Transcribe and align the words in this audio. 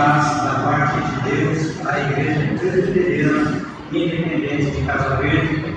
paz 0.00 0.42
da 0.42 0.54
parte 0.64 0.98
de 0.98 1.30
Deus 1.30 1.86
à 1.86 2.00
Igreja 2.00 2.58
Presbiteriana 2.58 3.60
Independente 3.92 4.70
de 4.70 4.86
Casa 4.86 5.16
Verde, 5.16 5.74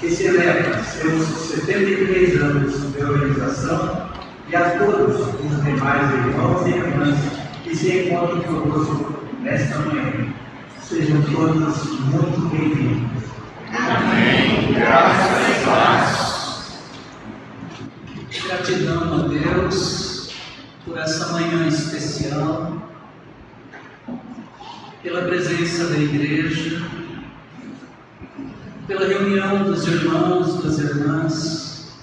que 0.00 0.10
celebra 0.10 0.82
seus 0.82 1.24
73 1.24 2.42
anos 2.42 2.92
de 2.92 3.04
organização, 3.04 4.08
e 4.48 4.56
a 4.56 4.70
todos 4.70 5.20
os 5.20 5.62
demais 5.62 6.12
irmãos 6.14 6.66
e 6.66 6.70
irmãs 6.70 7.16
que 7.62 7.76
se 7.76 8.08
encontram 8.08 8.42
conosco 8.42 9.22
nesta 9.40 9.78
manhã. 9.78 10.34
Sejam 10.82 11.22
todos 11.22 11.84
muito 12.00 12.48
bem-vindos. 12.50 13.22
Amém. 13.68 14.72
Graças 14.74 15.48
e 15.48 15.64
paz. 15.64 16.20
Gratidão 18.46 19.14
a 19.14 19.28
Deus 19.28 20.34
por 20.84 20.98
essa 20.98 21.32
manhã 21.32 21.68
especial, 21.68 22.69
presença 25.40 25.86
da 25.86 25.98
igreja, 25.98 26.82
pela 28.86 29.06
reunião 29.06 29.64
dos 29.64 29.88
irmãos, 29.88 30.62
das 30.62 30.78
irmãs, 30.78 31.98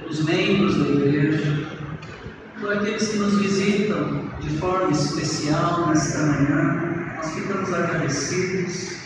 pelos 0.00 0.24
membros 0.24 0.78
da 0.78 0.88
igreja, 0.88 1.68
por 2.58 2.72
aqueles 2.72 3.06
que 3.06 3.18
nos 3.18 3.38
visitam 3.38 4.24
de 4.40 4.58
forma 4.58 4.90
especial 4.90 5.86
nesta 5.86 6.24
manhã. 6.24 7.14
Nós 7.18 7.32
ficamos 7.32 7.72
agradecidos. 7.72 8.96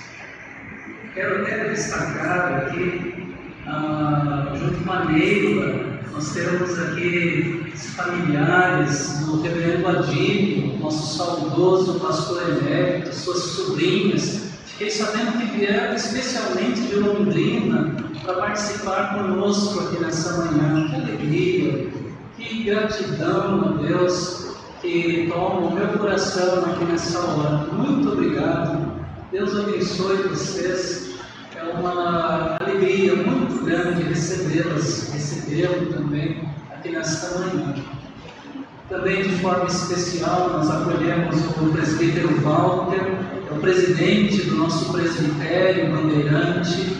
Quero, 1.12 1.44
quero 1.44 1.68
destacar 1.68 2.54
aqui, 2.54 3.34
ah, 3.66 4.54
junto 4.58 4.84
com 4.84 4.92
a 4.92 5.04
Neila, 5.04 5.95
nós 6.16 6.32
temos 6.32 6.78
aqui 6.78 7.70
os 7.74 7.86
familiares 7.90 9.18
do 9.20 9.42
reverendo 9.42 9.86
Adílio, 9.86 10.78
nosso 10.78 11.18
saudoso 11.18 12.00
pastor 12.00 12.42
emérito, 12.48 13.14
suas 13.14 13.42
sobrinhas. 13.42 14.46
Fiquei 14.64 14.90
sabendo 14.90 15.38
que 15.38 15.58
vieram 15.58 15.94
especialmente 15.94 16.80
de 16.80 16.94
Londrina 16.94 17.96
para 18.22 18.32
participar 18.32 19.14
conosco 19.14 19.78
aqui 19.80 20.02
nessa 20.02 20.38
manhã. 20.38 20.88
Que 20.88 20.94
alegria, 20.94 21.90
que 22.38 22.64
gratidão 22.64 23.60
a 23.60 23.82
Deus 23.82 24.56
que 24.80 25.28
toma 25.30 25.66
o 25.66 25.74
meu 25.74 25.88
coração 25.98 26.64
aqui 26.64 26.84
nessa 26.86 27.18
hora. 27.18 27.58
Muito 27.74 28.10
obrigado. 28.10 28.90
Deus 29.30 29.54
abençoe 29.54 30.16
vocês. 30.28 31.05
É 31.66 31.72
uma 31.72 32.56
alegria 32.60 33.16
muito 33.16 33.64
grande 33.64 34.04
recebê-las, 34.04 35.10
recebê-lo 35.12 35.92
também 35.92 36.48
aqui 36.70 36.90
nesta 36.90 37.40
manhã. 37.40 37.74
Também 38.88 39.24
de 39.24 39.38
forma 39.40 39.64
especial 39.64 40.50
nós 40.50 40.70
acolhemos 40.70 41.44
o 41.60 41.72
presbítero 41.72 42.40
Walter, 42.40 43.00
é 43.50 43.52
o 43.52 43.58
presidente 43.58 44.42
do 44.42 44.58
nosso 44.58 44.92
presbitério 44.92 45.90
Bandeirante, 45.90 46.98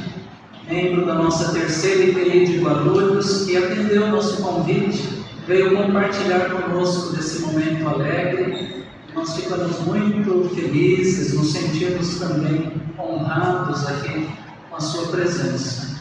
membro 0.69 1.07
da 1.07 1.15
nossa 1.15 1.53
terceira 1.53 2.03
IPI 2.03 2.47
de 2.47 2.59
Guarulhos, 2.59 3.45
que 3.45 3.57
atendeu 3.57 4.07
o 4.07 4.11
nosso 4.11 4.43
convite, 4.43 5.25
veio 5.47 5.77
compartilhar 5.77 6.51
conosco 6.51 7.15
desse 7.15 7.41
momento 7.43 7.89
alegre. 7.89 8.85
Nós 9.15 9.37
ficamos 9.37 9.79
muito 9.83 10.51
felizes, 10.57 11.35
nos 11.35 11.53
sentimos 11.53 12.19
também 12.19 12.73
honrados 12.99 13.87
aqui 13.87 14.29
a 14.77 14.81
sua 14.81 15.07
presença. 15.07 15.97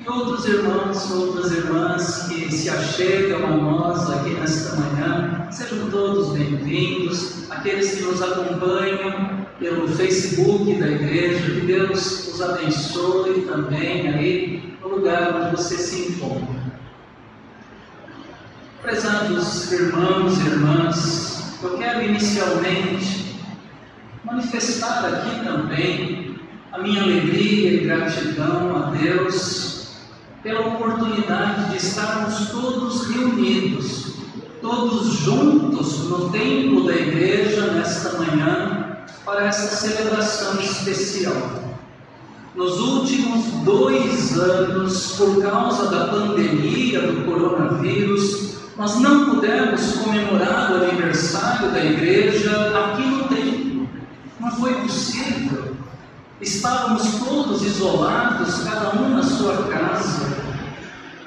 E 0.00 0.08
outros 0.08 0.46
irmãos, 0.46 1.10
outras 1.10 1.52
irmãs 1.52 2.26
que 2.28 2.50
se 2.50 2.70
achegam 2.70 3.46
a 3.46 3.50
nós 3.50 4.10
aqui 4.10 4.30
nesta 4.30 4.76
manhã, 4.76 5.46
sejam 5.50 5.90
todos 5.90 6.30
bem-vindos. 6.30 7.50
Aqueles 7.50 7.94
que 7.94 8.02
nos 8.02 8.22
acompanham 8.22 9.46
pelo 9.58 9.88
Facebook 9.88 10.74
da 10.74 10.88
igreja, 10.88 11.52
que 11.52 11.66
Deus 11.66 12.28
os 12.28 12.40
abençoe 12.40 13.42
também 13.42 14.08
aí 14.08 14.76
no 14.80 14.88
lugar 14.88 15.36
onde 15.36 15.56
você 15.56 15.76
se 15.76 16.08
encontra. 16.08 16.64
Prezados 18.80 19.70
irmãos 19.72 20.38
e 20.38 20.46
irmãs, 20.46 21.58
eu 21.62 21.76
quero 21.76 22.02
inicialmente 22.04 23.38
manifestar 24.24 25.04
aqui 25.04 25.44
também 25.44 26.23
a 26.74 26.78
minha 26.80 27.04
alegria 27.04 27.72
e 27.72 27.84
gratidão 27.84 28.74
a 28.74 28.90
Deus 28.90 29.86
pela 30.42 30.74
oportunidade 30.74 31.70
de 31.70 31.76
estarmos 31.76 32.50
todos 32.50 33.06
reunidos, 33.10 34.16
todos 34.60 35.14
juntos 35.20 36.08
no 36.08 36.30
templo 36.30 36.84
da 36.84 36.96
igreja 36.96 37.70
nesta 37.70 38.18
manhã 38.18 39.06
para 39.24 39.46
essa 39.46 39.68
celebração 39.76 40.60
especial. 40.60 41.62
Nos 42.56 42.80
últimos 42.80 43.46
dois 43.64 44.36
anos, 44.36 45.12
por 45.16 45.42
causa 45.42 45.88
da 45.90 46.08
pandemia 46.08 47.02
do 47.02 47.24
coronavírus, 47.24 48.54
nós 48.76 48.98
não 48.98 49.30
pudemos 49.30 49.98
comemorar 49.98 50.72
o 50.72 50.84
aniversário 50.84 51.70
da 51.70 51.84
igreja 51.84 52.50
aqui 52.76 53.06
no 53.06 53.28
templo. 53.28 53.88
Não 54.40 54.50
foi 54.50 54.74
possível. 54.74 55.83
Estávamos 56.40 57.20
todos 57.20 57.62
isolados, 57.62 58.64
cada 58.64 58.96
um 58.96 59.10
na 59.10 59.22
sua 59.22 59.68
casa. 59.68 60.34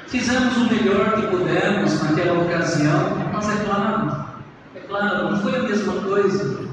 Fizemos 0.07 0.57
o 0.57 0.73
melhor 0.73 1.15
que 1.15 1.27
pudemos 1.27 2.01
naquela 2.03 2.41
ocasião, 2.41 3.29
mas 3.33 3.49
é 3.49 3.63
claro, 3.63 4.25
é 4.75 4.79
claro, 4.79 5.31
não 5.31 5.41
foi 5.41 5.55
a 5.55 5.63
mesma 5.63 5.93
coisa. 5.93 6.67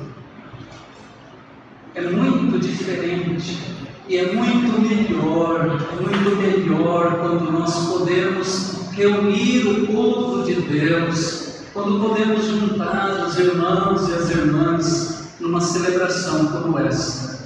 É 1.94 2.02
muito 2.02 2.58
diferente 2.58 3.60
e 4.08 4.16
é 4.16 4.32
muito 4.32 4.80
melhor, 4.80 5.60
é 5.60 6.02
muito 6.02 6.36
melhor 6.36 7.20
quando 7.20 7.52
nós 7.52 7.86
podemos 7.86 8.90
reunir 8.92 9.66
o 9.66 9.86
povo 9.86 10.42
de 10.42 10.54
Deus, 10.54 11.62
quando 11.72 12.00
podemos 12.00 12.44
juntar 12.44 13.26
os 13.26 13.38
irmãos 13.38 14.08
e 14.08 14.12
as 14.12 14.30
irmãs 14.30 15.24
numa 15.40 15.60
celebração 15.60 16.46
como 16.46 16.78
esta. 16.80 17.43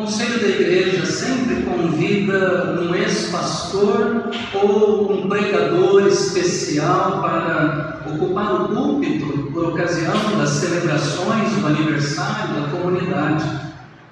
Conselho 0.00 0.40
da 0.40 0.48
Igreja 0.48 1.04
sempre 1.04 1.56
convida 1.56 2.80
um 2.80 2.94
ex-pastor 2.94 4.30
ou 4.54 5.12
um 5.12 5.28
pregador 5.28 6.06
especial 6.06 7.20
para 7.20 8.00
ocupar 8.10 8.62
o 8.62 8.68
púlpito 8.68 9.50
por 9.52 9.66
ocasião 9.66 10.38
das 10.38 10.48
celebrações 10.48 11.52
do 11.52 11.66
aniversário 11.66 12.62
da 12.62 12.68
comunidade. 12.68 13.44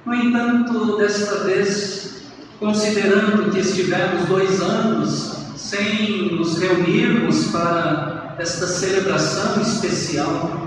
No 0.04 0.12
entanto, 0.12 0.98
desta 0.98 1.44
vez 1.44 2.20
considerando 2.60 3.50
que 3.50 3.60
estivemos 3.60 4.26
dois 4.26 4.60
anos 4.60 5.38
sem 5.56 6.34
nos 6.36 6.58
reunirmos 6.58 7.46
para 7.46 8.36
esta 8.38 8.66
celebração 8.66 9.62
especial, 9.62 10.57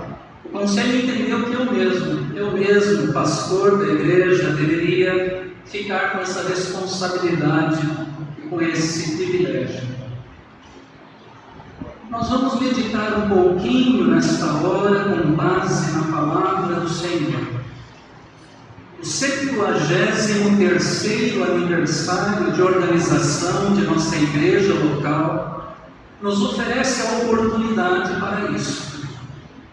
o 0.52 0.58
conselho 0.58 1.02
entendeu 1.02 1.44
que 1.44 1.54
eu 1.54 1.72
mesmo, 1.72 2.36
eu 2.36 2.52
mesmo, 2.52 3.12
pastor 3.12 3.78
da 3.78 3.92
igreja, 3.92 4.50
deveria 4.50 5.50
ficar 5.64 6.12
com 6.12 6.18
essa 6.18 6.46
responsabilidade 6.46 7.80
com 8.50 8.60
esse 8.60 9.16
privilégio. 9.16 9.88
Nós 12.10 12.28
vamos 12.28 12.60
meditar 12.60 13.24
um 13.24 13.28
pouquinho 13.30 14.08
nesta 14.08 14.44
hora 14.44 15.04
com 15.04 15.32
base 15.32 15.96
na 15.96 16.02
palavra 16.14 16.80
do 16.80 16.88
Senhor 16.88 17.62
o 19.02 19.04
73 19.04 21.42
aniversário 21.42 22.52
de 22.52 22.62
organização 22.62 23.74
de 23.74 23.82
nossa 23.82 24.14
igreja 24.14 24.74
local 24.74 25.74
nos 26.22 26.40
oferece 26.40 27.02
a 27.02 27.24
oportunidade 27.24 28.20
para 28.20 28.52
isso. 28.52 28.91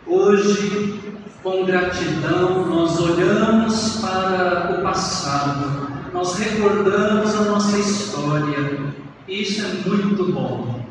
Hoje, 0.10 1.00
com 1.44 1.66
gratidão, 1.66 2.66
nós 2.66 3.00
olhamos 3.00 3.98
para 4.02 4.78
o 4.80 4.84
passado, 4.84 5.88
nós 6.12 6.36
recordamos 6.38 7.36
a 7.36 7.44
nossa 7.44 7.78
história. 7.78 8.94
Isso 9.28 9.62
é 9.62 9.88
muito 9.88 10.34
bom. 10.34 10.84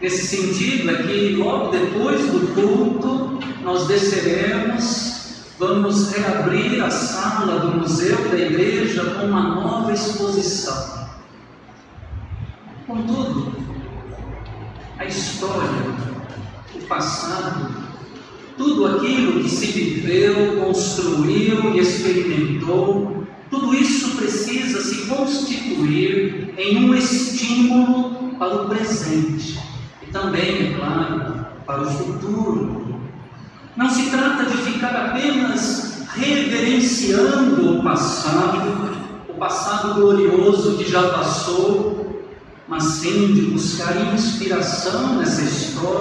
Nesse 0.00 0.26
sentido, 0.26 0.90
é 0.90 1.02
que 1.04 1.36
logo 1.36 1.70
depois 1.70 2.20
do 2.26 2.54
culto, 2.54 3.38
nós 3.62 3.86
desceremos 3.86 5.12
Vamos 5.62 6.10
reabrir 6.10 6.82
a 6.82 6.90
sala 6.90 7.60
do 7.60 7.76
museu 7.76 8.16
da 8.30 8.36
igreja 8.36 9.04
com 9.14 9.26
uma 9.26 9.54
nova 9.54 9.92
exposição. 9.92 11.08
Contudo, 12.84 13.52
a 14.98 15.04
história, 15.04 15.84
o 16.74 16.82
passado, 16.88 17.81
tudo 18.62 18.86
aquilo 18.86 19.42
que 19.42 19.50
se 19.50 19.66
viveu, 19.66 20.62
construiu 20.64 21.74
e 21.74 21.80
experimentou, 21.80 23.26
tudo 23.50 23.74
isso 23.74 24.16
precisa 24.16 24.80
se 24.80 25.06
constituir 25.06 26.54
em 26.56 26.88
um 26.88 26.94
estímulo 26.94 28.36
para 28.38 28.62
o 28.62 28.68
presente 28.68 29.58
e 30.00 30.06
também, 30.12 30.68
é 30.68 30.74
claro, 30.78 31.46
para 31.66 31.82
o 31.82 31.90
futuro. 31.90 33.00
Não 33.76 33.90
se 33.90 34.10
trata 34.10 34.44
de 34.44 34.56
ficar 34.58 34.94
apenas 34.94 36.06
reverenciando 36.14 37.78
o 37.78 37.82
passado, 37.82 38.96
o 39.28 39.34
passado 39.34 39.94
glorioso 39.94 40.76
que 40.76 40.88
já 40.88 41.08
passou, 41.08 42.22
mas 42.68 42.84
sim 42.84 43.34
de 43.34 43.42
buscar 43.42 44.14
inspiração 44.14 45.16
nessa 45.16 45.42
história, 45.42 45.91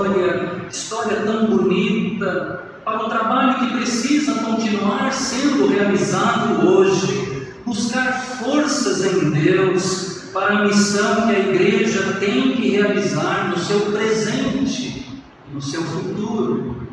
história 0.71 1.17
tão 1.21 1.45
bonita, 1.45 2.63
para 2.83 3.05
o 3.05 3.09
trabalho 3.09 3.59
que 3.59 3.77
precisa 3.77 4.33
continuar 4.35 5.11
sendo 5.11 5.67
realizado 5.67 6.65
hoje, 6.67 7.47
buscar 7.65 8.11
forças 8.13 9.05
em 9.05 9.29
Deus 9.29 10.21
para 10.33 10.59
a 10.59 10.65
missão 10.65 11.27
que 11.27 11.35
a 11.35 11.39
igreja 11.39 12.17
tem 12.19 12.53
que 12.53 12.69
realizar 12.69 13.49
no 13.49 13.59
seu 13.59 13.81
presente, 13.91 15.21
no 15.53 15.61
seu 15.61 15.83
futuro. 15.83 16.87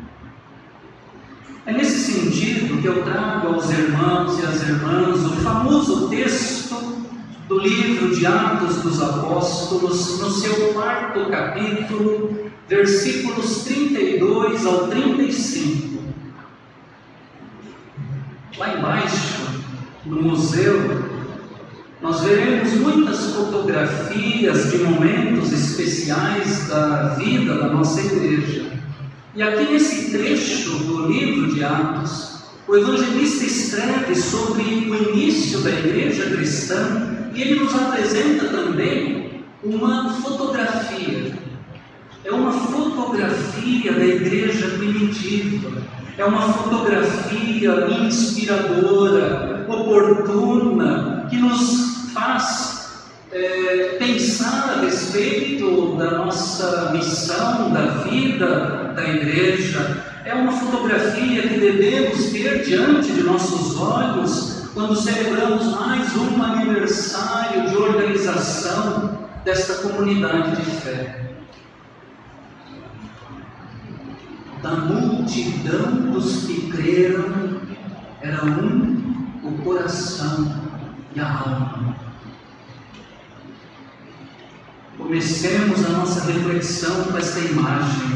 É 1.65 1.71
nesse 1.71 2.11
sentido 2.11 2.81
que 2.81 2.87
eu 2.87 3.03
trago 3.03 3.47
aos 3.47 3.69
irmãos 3.69 4.39
e 4.39 4.45
às 4.45 4.61
irmãs 4.61 5.25
o 5.25 5.35
famoso 5.41 6.09
texto 6.09 6.75
do 7.47 7.59
livro 7.59 8.13
de 8.13 8.25
Atos 8.25 8.77
dos 8.77 9.01
Apóstolos, 9.01 10.19
no 10.19 10.29
seu 10.29 10.73
quarto 10.73 11.29
capítulo, 11.29 12.48
versículos 12.69 13.63
32 13.63 14.65
ao 14.65 14.87
35. 14.87 15.99
Lá 18.57 18.77
embaixo, 18.77 19.63
no 20.05 20.21
museu, 20.21 21.09
nós 21.99 22.21
veremos 22.21 22.73
muitas 22.75 23.33
fotografias 23.33 24.71
de 24.71 24.77
momentos 24.77 25.51
especiais 25.51 26.67
da 26.67 27.15
vida 27.15 27.55
da 27.55 27.69
nossa 27.69 28.01
igreja. 28.01 28.71
E 29.33 29.41
aqui 29.41 29.73
nesse 29.73 30.11
trecho 30.11 30.69
do 30.69 31.07
livro 31.07 31.53
de 31.53 31.63
Atos, 31.63 32.43
o 32.67 32.75
evangelista 32.75 33.45
escreve 33.45 34.15
sobre 34.15 34.61
o 34.61 35.09
início 35.09 35.61
da 35.61 35.71
igreja 35.71 36.29
cristã 36.29 37.31
e 37.33 37.41
ele 37.41 37.61
nos 37.61 37.73
apresenta 37.73 38.45
também 38.49 39.43
uma 39.63 40.13
fotografia. 40.13 41.38
É 42.23 42.31
uma 42.31 42.51
fotografia 42.51 43.93
da 43.93 44.05
igreja 44.05 44.67
primitiva. 44.77 45.81
É 46.17 46.25
uma 46.25 46.53
fotografia 46.53 47.87
inspiradora, 48.01 49.65
oportuna, 49.69 51.27
que 51.29 51.37
nos 51.37 52.11
faz 52.13 52.79
é, 53.31 53.95
pensar 53.99 54.77
a 54.77 54.81
respeito 54.81 55.95
da 55.95 56.17
nossa 56.17 56.91
missão, 56.91 57.71
da 57.71 58.03
vida 58.03 58.93
da 58.95 59.07
igreja, 59.07 60.03
é 60.25 60.33
uma 60.33 60.51
fotografia 60.51 61.47
que 61.47 61.59
devemos 61.59 62.25
ter 62.31 62.63
diante 62.63 63.13
de 63.13 63.23
nossos 63.23 63.79
olhos 63.79 64.69
quando 64.73 64.95
celebramos 64.95 65.65
mais 65.75 66.15
um 66.15 66.43
aniversário 66.43 67.69
de 67.69 67.75
organização 67.75 69.19
desta 69.45 69.75
comunidade 69.75 70.57
de 70.57 70.71
fé. 70.81 71.28
Da 74.61 74.71
multidão 74.71 76.11
dos 76.11 76.45
que 76.45 76.69
creram, 76.69 77.61
era 78.21 78.43
um 78.43 78.99
o 79.43 79.51
coração 79.63 80.53
e 81.15 81.19
a 81.19 81.31
alma. 81.31 81.95
Comecemos 84.97 85.85
a 85.85 85.89
nossa 85.89 86.29
reflexão 86.31 87.05
com 87.05 87.17
esta 87.17 87.39
imagem, 87.39 88.07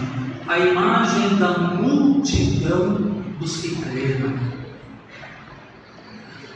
a 0.47 0.59
imagem 0.59 1.37
da 1.37 1.57
multidão 1.57 3.23
dos 3.39 3.57
que 3.61 3.75
creram. 3.77 4.37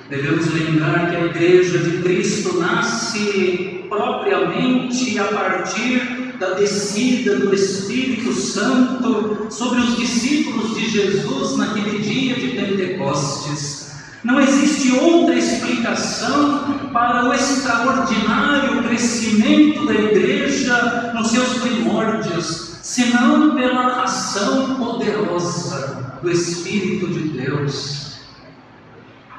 Devemos 0.10 0.54
lembrar 0.54 1.10
que 1.10 1.16
a 1.16 1.26
Igreja 1.26 1.80
de 1.80 2.02
Cristo 2.04 2.60
nasce 2.60 3.86
propriamente 3.90 5.18
a 5.18 5.26
partir 5.26 6.17
da 6.40 6.54
descida 6.54 7.38
do 7.40 7.54
Espírito 7.54 8.34
Santo 8.34 9.48
sobre 9.50 9.80
os 9.80 9.98
discípulos 9.98 10.76
de 10.76 10.90
Jesus 10.90 11.58
naquele 11.58 12.00
dia 12.00 12.36
de 12.36 12.50
Pentecostes. 12.50 13.88
Não 14.24 14.40
existe 14.40 14.92
outra 14.94 15.36
explicação 15.36 16.90
para 16.92 17.30
o 17.30 17.34
extraordinário 17.34 18.84
crescimento 18.84 19.86
da 19.86 19.94
igreja 19.94 21.14
nos 21.14 21.32
seus 21.32 21.60
primórdios, 21.60 22.78
senão 22.82 23.56
pela 23.56 24.04
ação 24.04 24.76
poderosa 24.76 26.20
do 26.22 26.32
Espírito 26.32 27.08
de 27.08 27.30
Deus. 27.30 28.08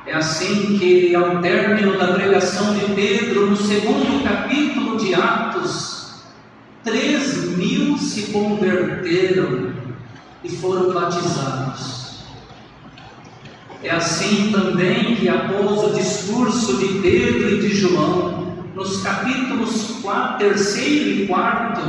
É 0.07 0.15
assim 0.15 0.79
que, 0.79 1.15
ao 1.15 1.43
término 1.43 1.99
da 1.99 2.15
pregação 2.15 2.75
de 2.75 2.95
Pedro, 2.95 3.51
no 3.51 3.57
segundo 3.57 4.25
capítulo 4.25 4.97
de 4.97 5.15
Atos, 5.15 5.98
três 6.85 7.57
mil 7.57 7.99
se 7.99 8.33
converteram 8.33 9.73
e 10.43 10.49
foram 10.49 10.93
batizados. 10.93 11.99
É 13.83 13.91
assim 13.91 14.51
também 14.51 15.15
que, 15.17 15.29
após 15.29 15.85
o 15.85 15.95
discurso 15.95 16.79
de 16.79 16.99
Pedro 17.01 17.51
e 17.55 17.61
de 17.61 17.75
João, 17.75 18.65
nos 18.75 19.03
capítulos 19.03 19.99
4, 20.03 20.39
terceiro 20.39 21.11
e 21.11 21.27
quarto 21.27 21.81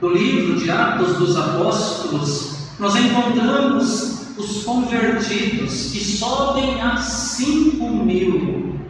do 0.00 0.10
livro 0.10 0.56
de 0.56 0.70
Atos 0.70 1.16
dos 1.16 1.36
Apóstolos, 1.36 2.54
nós 2.78 2.94
encontramos 2.96 4.14
os 4.36 4.64
convertidos 4.64 5.90
que 5.92 6.04
sobem 6.04 6.80
a 6.80 6.96
cinco 6.96 7.88
mil. 7.88 8.80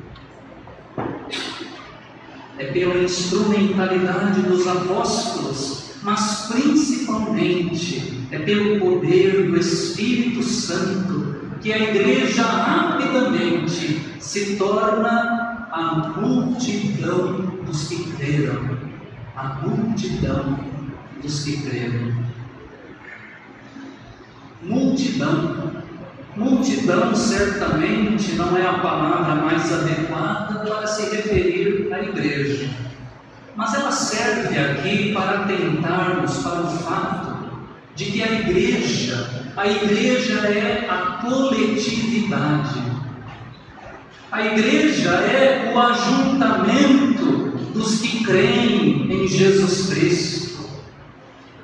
É 2.59 2.67
pela 2.67 3.03
instrumentalidade 3.03 4.43
dos 4.43 4.67
apóstolos, 4.67 5.91
mas 6.03 6.49
principalmente 6.53 8.27
é 8.31 8.39
pelo 8.39 8.79
poder 8.79 9.51
do 9.51 9.57
Espírito 9.59 10.43
Santo 10.43 11.35
que 11.61 11.73
a 11.73 11.79
igreja 11.79 12.43
rapidamente 12.43 14.01
se 14.21 14.57
torna 14.57 15.67
a 15.73 16.15
multidão 16.21 17.59
dos 17.67 17.89
que 17.89 18.05
creram. 18.13 18.79
A 19.35 19.61
multidão 19.67 20.61
dos 21.23 21.43
que 21.43 21.57
creram. 21.63 22.15
Multidão. 24.63 25.83
Multidão 26.85 27.15
certamente 27.15 28.33
não 28.33 28.55
é 28.59 28.67
a 28.67 28.75
palavra 28.75 29.37
mais 29.37 29.73
adequada 29.73 30.59
para 30.59 30.87
se 30.87 31.17
referir 31.17 31.89
à 31.91 32.03
igreja, 32.03 32.69
mas 33.57 33.73
ela 33.73 33.91
serve 33.91 34.59
aqui 34.59 35.15
para 35.15 35.45
atentarmos 35.45 36.37
para 36.39 36.61
o 36.61 36.71
fato 36.81 37.37
de 37.97 38.05
que 38.05 38.23
a 38.23 38.33
igreja, 38.33 39.27
a 39.57 39.67
igreja 39.67 40.41
é 40.47 40.87
a 40.87 41.23
coletividade. 41.23 42.83
A 44.31 44.45
igreja 44.45 45.11
é 45.11 45.73
o 45.75 45.81
ajuntamento 45.81 47.25
dos 47.73 48.03
que 48.03 48.23
creem 48.25 49.11
em 49.11 49.27
Jesus 49.27 49.89
Cristo. 49.89 50.54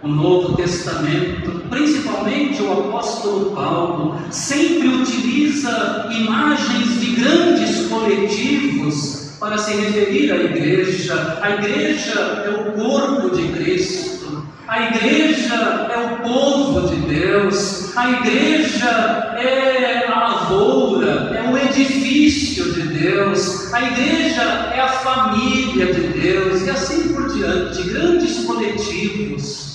O 0.02 0.09
Novo 0.09 0.57
Testamento, 0.57 1.61
principalmente 1.69 2.62
o 2.62 2.73
apóstolo 2.73 3.50
Paulo, 3.54 4.19
sempre 4.30 4.88
utiliza 4.88 6.09
imagens 6.11 7.00
de 7.00 7.16
grandes 7.16 7.87
coletivos 7.87 9.37
para 9.38 9.59
se 9.59 9.75
referir 9.75 10.33
à 10.33 10.37
igreja. 10.37 11.38
A 11.42 11.50
igreja 11.50 12.19
é 12.19 12.49
o 12.49 12.73
corpo 12.80 13.37
de 13.37 13.49
Cristo. 13.49 14.42
A 14.66 14.85
igreja 14.85 15.54
é 15.92 15.99
o 15.99 16.23
povo 16.23 16.88
de 16.88 16.97
Deus, 17.02 17.95
a 17.95 18.11
igreja 18.11 19.35
é 19.38 20.07
a 20.07 20.19
lavoura, 20.19 21.33
é 21.37 21.50
o 21.50 21.59
edifício 21.59 22.73
de 22.73 22.83
Deus, 22.83 23.71
a 23.75 23.83
igreja 23.83 24.42
é 24.75 24.80
a 24.80 24.88
família 24.88 25.92
de 25.92 26.21
Deus, 26.21 26.62
e 26.62 26.71
assim 26.71 27.12
por 27.12 27.28
diante, 27.28 27.83
grandes 27.83 28.45
coletivos. 28.47 29.70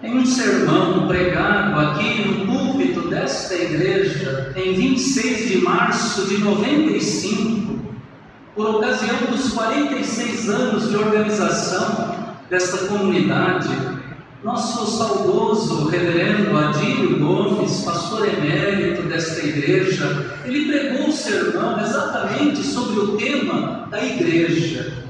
Em 0.00 0.16
um 0.16 0.24
sermão 0.24 1.08
pregado 1.08 1.80
aqui 1.80 2.22
no 2.22 2.46
púlpito 2.46 3.08
desta 3.08 3.52
igreja, 3.56 4.52
em 4.54 4.72
26 4.72 5.48
de 5.48 5.58
março 5.58 6.28
de 6.28 6.38
95, 6.38 7.80
por 8.54 8.76
ocasião 8.76 9.16
dos 9.28 9.52
46 9.52 10.50
anos 10.50 10.88
de 10.88 10.96
organização 10.96 12.14
desta 12.48 12.86
comunidade, 12.86 13.70
nosso 14.44 14.86
saudoso 14.86 15.88
reverendo 15.88 16.56
Adílio 16.56 17.18
Gomes, 17.18 17.80
pastor 17.80 18.28
emérito 18.28 19.02
desta 19.02 19.44
igreja, 19.44 20.38
ele 20.44 20.66
pregou 20.66 21.08
um 21.08 21.12
sermão 21.12 21.80
exatamente 21.80 22.62
sobre 22.62 23.00
o 23.00 23.16
tema 23.16 23.88
da 23.90 24.00
igreja. 24.00 25.07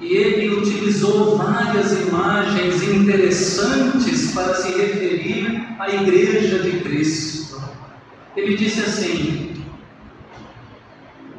E 0.00 0.06
ele 0.06 0.54
utilizou 0.54 1.36
várias 1.36 1.92
imagens 2.06 2.82
interessantes 2.82 4.32
para 4.32 4.54
se 4.54 4.72
referir 4.72 5.66
à 5.78 5.90
Igreja 5.90 6.58
de 6.58 6.80
Cristo. 6.80 7.62
Ele 8.36 8.56
disse 8.56 8.80
assim: 8.80 9.64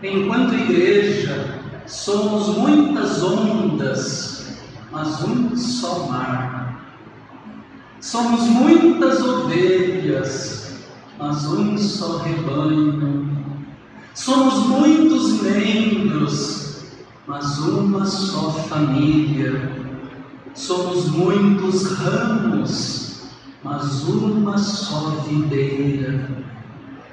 enquanto 0.01 0.53
igreja, 0.53 1.59
somos 1.85 2.57
muitas 2.57 3.21
ondas, 3.21 4.57
mas 4.91 5.21
um 5.23 5.55
só 5.55 6.07
mar. 6.07 6.65
Somos 7.99 8.41
muitas 8.41 9.21
ovelhas, 9.21 10.85
mas 11.17 11.45
um 11.45 11.77
só 11.77 12.17
rebanho. 12.17 13.45
Somos 14.13 14.67
muitos 14.67 15.41
membros, 15.41 16.64
mas 17.27 17.59
uma 17.59 18.05
só 18.05 18.51
família. 18.51 19.71
Somos 20.53 21.07
muitos 21.09 21.97
ramos, 21.97 23.23
mas 23.63 24.03
uma 24.03 24.57
só 24.57 25.25
videira. 25.27 26.29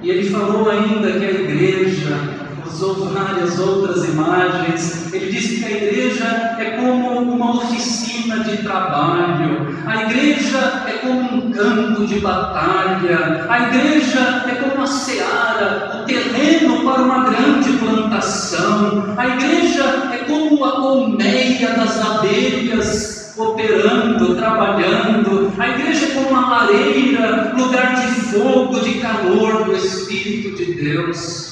E 0.01 0.11
ele 0.11 0.31
falou 0.31 0.69
ainda 0.71 1.13
que 1.13 1.25
a 1.25 1.31
igreja 1.31 2.32
usou 2.67 3.09
várias 3.11 3.59
outras 3.59 4.05
imagens. 4.09 5.13
Ele 5.13 5.33
disse 5.33 5.59
que 5.59 5.65
a 5.65 5.71
igreja 5.71 6.57
é 6.59 6.71
como 6.81 7.21
uma 7.21 7.57
oficina 7.57 8.41
de 8.45 8.59
trabalho, 8.59 9.77
a 9.87 10.03
igreja 10.03 10.85
é 10.87 10.93
como 10.99 11.47
um 11.47 11.51
campo 11.51 12.07
de 12.07 12.21
batalha, 12.21 13.47
a 13.49 13.69
igreja 13.69 14.45
é 14.49 14.55
como 14.55 14.75
uma 14.75 14.87
seara, 14.87 16.03
o 16.03 16.07
terreno 16.07 16.85
para 16.85 17.03
uma 17.03 17.25
grande 17.25 17.73
plantação, 17.79 19.15
a 19.17 19.27
igreja 19.29 20.11
é 20.13 20.19
como 20.19 20.65
a 20.65 20.73
colmeia 20.73 21.75
das 21.75 22.01
abelhas 22.01 23.23
operando, 23.37 24.37
trabalhando. 24.37 25.53
A 25.59 25.69
igreja 25.69 26.07
é 26.07 26.15
como 26.15 26.29
uma 26.29 26.51
lareira, 26.51 27.55
lugar 27.57 27.95
de 27.95 28.07
fogo, 28.31 28.81
de 28.81 29.01
calor 29.01 29.65
do 29.65 29.73
Espírito 29.77 30.57
de 30.57 30.75
Deus. 30.75 31.52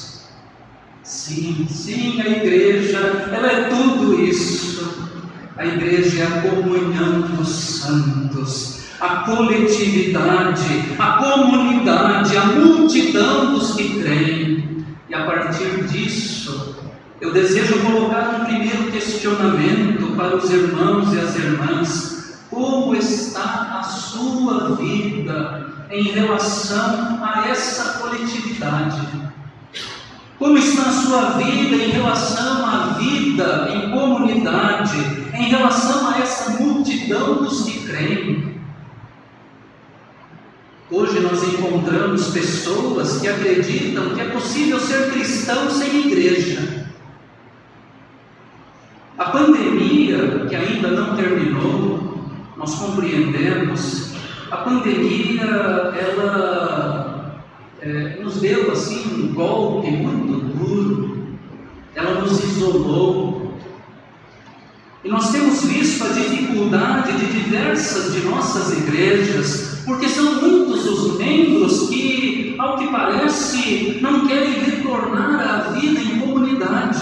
Sim, 1.11 1.67
sim, 1.69 2.21
a 2.21 2.29
igreja, 2.29 2.99
ela 3.33 3.51
é 3.51 3.65
tudo 3.65 4.23
isso. 4.23 5.11
A 5.57 5.67
igreja 5.67 6.23
é 6.23 6.27
a 6.27 6.43
comunhão 6.43 7.23
dos 7.23 7.49
santos, 7.49 8.83
a 9.01 9.17
coletividade, 9.25 10.95
a 11.01 11.13
comunidade, 11.15 12.37
a 12.37 12.45
multidão 12.45 13.55
dos 13.55 13.75
que 13.75 14.01
creem. 14.01 14.87
E 15.09 15.15
a 15.15 15.25
partir 15.25 15.83
disso, 15.89 16.77
eu 17.21 17.33
desejo 17.33 17.81
colocar 17.81 18.43
um 18.43 18.45
primeiro 18.45 18.93
questionamento 18.93 20.15
para 20.15 20.37
os 20.37 20.49
irmãos 20.49 21.13
e 21.13 21.19
as 21.19 21.35
irmãs: 21.35 22.41
como 22.49 22.95
está 22.95 23.81
a 23.81 23.83
sua 23.83 24.77
vida 24.77 25.87
em 25.91 26.05
relação 26.05 27.19
a 27.21 27.49
essa 27.49 27.99
coletividade? 27.99 29.30
Como 30.41 30.57
está 30.57 30.89
a 30.89 30.93
sua 30.93 31.21
vida 31.33 31.77
em 31.77 31.91
relação 31.91 32.65
à 32.65 32.97
vida 32.99 33.69
em 33.75 33.91
comunidade, 33.91 34.97
em 35.35 35.51
relação 35.51 36.09
a 36.09 36.19
essa 36.19 36.53
multidão 36.53 37.43
dos 37.43 37.65
que 37.65 37.87
creem? 37.87 38.59
Hoje 40.91 41.21
nós 41.21 41.43
encontramos 41.43 42.29
pessoas 42.29 43.21
que 43.21 43.29
acreditam 43.29 44.15
que 44.15 44.23
é 44.23 44.31
possível 44.31 44.81
ser 44.81 45.13
cristão 45.13 45.69
sem 45.69 46.07
igreja. 46.07 46.87
A 49.19 49.27
pandemia, 49.27 50.47
que 50.49 50.57
ainda 50.57 50.89
não 50.89 51.17
terminou, 51.17 52.19
nós 52.57 52.77
compreendemos, 52.77 54.15
a 54.51 54.57
pandemia, 54.57 55.45
ela 55.45 57.10
é, 57.83 58.19
nos 58.23 58.41
deu 58.41 58.71
assim 58.71 59.03
um 59.15 59.35
golpe 59.35 59.91
muito 59.91 60.45
duro, 60.55 61.29
ela 61.95 62.21
nos 62.21 62.45
isolou. 62.45 63.55
E 65.03 65.09
nós 65.09 65.33
temos 65.33 65.65
visto 65.65 66.05
a 66.05 66.09
dificuldade 66.09 67.13
de 67.13 67.27
diversas 67.33 68.13
de 68.13 68.21
nossas 68.21 68.77
igrejas, 68.77 69.83
porque 69.87 70.09
são 70.09 70.43
muitos 70.43 70.87
os 70.87 71.19
membros 71.19 71.89
que, 71.89 72.55
ao 72.59 72.77
que 72.77 72.89
parece, 72.89 73.99
não 74.03 74.27
querem 74.27 74.61
retornar 74.61 75.41
à 75.41 75.71
vida 75.71 76.01
em 76.01 76.19
comunidade. 76.19 77.01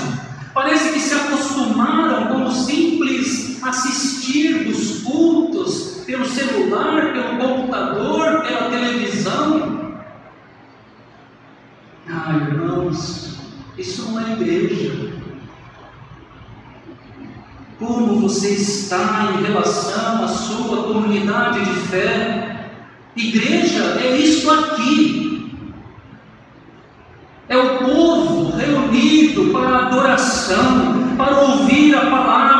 Parece 0.54 0.92
que 0.92 1.00
se 1.00 1.14
acostumaram 1.14 2.28
com 2.28 2.44
o 2.44 2.52
simples 2.52 3.60
assistir 3.62 4.64
dos 4.64 5.02
cultos 5.02 6.02
pelo 6.06 6.24
celular, 6.24 7.12
pelo 7.12 7.36
computador, 7.36 8.42
pela 8.42 8.70
televisão, 8.70 9.77
ah, 12.28 12.36
irmãos, 12.36 13.38
isso 13.78 14.10
não 14.10 14.20
é 14.20 14.32
igreja. 14.32 15.12
Como 17.78 18.20
você 18.20 18.50
está 18.50 19.32
em 19.32 19.44
relação 19.44 20.24
à 20.24 20.28
sua 20.28 20.82
comunidade 20.82 21.64
de 21.64 21.80
fé? 21.88 22.70
Igreja 23.16 23.98
é 24.00 24.16
isso 24.16 24.50
aqui. 24.50 25.54
É 27.48 27.56
o 27.56 27.78
povo 27.78 28.56
reunido 28.56 29.50
para 29.52 29.86
adoração, 29.86 31.14
para 31.16 31.34
ouvir 31.40 31.94
a 31.94 32.10
palavra, 32.10 32.57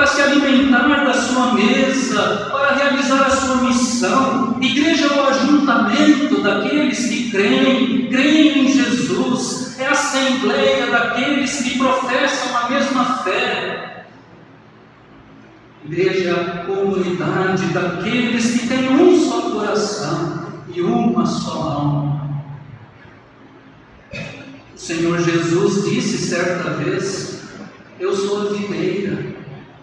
para 0.00 0.06
se 0.06 0.22
alimentar 0.22 1.04
da 1.04 1.12
sua 1.12 1.52
mesa, 1.52 2.48
para 2.50 2.74
realizar 2.74 3.26
a 3.26 3.30
sua 3.30 3.56
missão. 3.56 4.56
Igreja 4.58 5.04
é 5.04 5.12
o 5.12 5.26
ajuntamento 5.26 6.40
daqueles 6.40 7.06
que 7.06 7.30
creem, 7.30 8.06
creem 8.06 8.64
em 8.64 8.72
Jesus, 8.72 9.78
é 9.78 9.84
a 9.84 9.90
assembleia 9.90 10.86
daqueles 10.86 11.62
que 11.62 11.76
professam 11.76 12.56
a 12.56 12.70
mesma 12.70 13.04
fé. 13.18 14.06
Igreja 15.84 16.30
é 16.30 16.32
a 16.32 16.64
comunidade 16.64 17.66
daqueles 17.66 18.58
que 18.58 18.68
têm 18.68 18.88
um 18.88 19.20
só 19.20 19.50
coração 19.50 20.46
e 20.74 20.80
uma 20.80 21.26
só 21.26 21.52
alma. 21.52 22.30
O 24.74 24.78
Senhor 24.78 25.20
Jesus 25.20 25.90
disse 25.90 26.16
certa 26.16 26.70
vez: 26.70 27.42
Eu 27.98 28.16
sou 28.16 28.48
a 28.48 28.52
videira, 28.54 29.29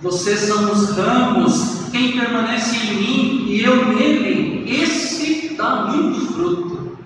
vocês 0.01 0.41
são 0.41 0.71
os 0.71 0.91
ramos, 0.91 1.89
quem 1.91 2.11
permanece 2.11 2.75
em 2.75 2.95
mim 2.95 3.45
e 3.47 3.63
eu 3.63 3.93
nele, 3.93 4.65
esse 4.69 5.55
dá 5.55 5.87
muito 5.87 6.33
fruto. 6.33 6.97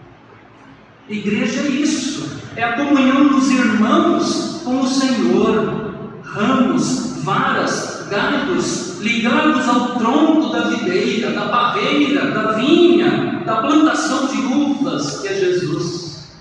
Igreja 1.08 1.62
é 1.62 1.68
isso, 1.70 2.42
é 2.56 2.64
a 2.64 2.74
comunhão 2.74 3.30
dos 3.30 3.50
irmãos 3.50 4.62
com 4.64 4.82
o 4.82 4.88
Senhor, 4.88 5.94
ramos, 6.24 7.24
varas, 7.24 8.08
galhos 8.10 9.00
ligados 9.00 9.68
ao 9.68 9.96
tronco 9.96 10.50
da 10.50 10.70
videira, 10.70 11.32
da 11.32 11.46
barreira, 11.46 12.32
da 12.32 12.52
vinha, 12.54 13.42
da 13.46 13.58
plantação 13.58 14.28
de 14.28 14.38
uvas 14.38 15.22
que 15.22 15.28
é 15.30 15.34
Jesus. 15.34 16.32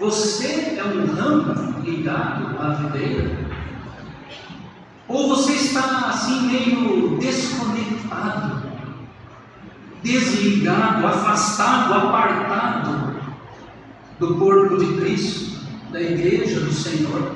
Você 0.00 0.76
é 0.76 0.84
um 0.84 1.14
ramo 1.14 1.82
ligado 1.82 2.56
à 2.60 2.70
videira? 2.74 3.37
Assim 6.28 6.46
meio 6.46 7.16
desconectado, 7.16 8.62
desligado, 10.02 11.06
afastado, 11.06 11.94
apartado 11.94 13.18
do 14.18 14.34
corpo 14.34 14.76
de 14.76 15.00
Cristo, 15.00 15.58
da 15.90 16.02
igreja 16.02 16.60
do 16.60 16.70
Senhor? 16.70 17.34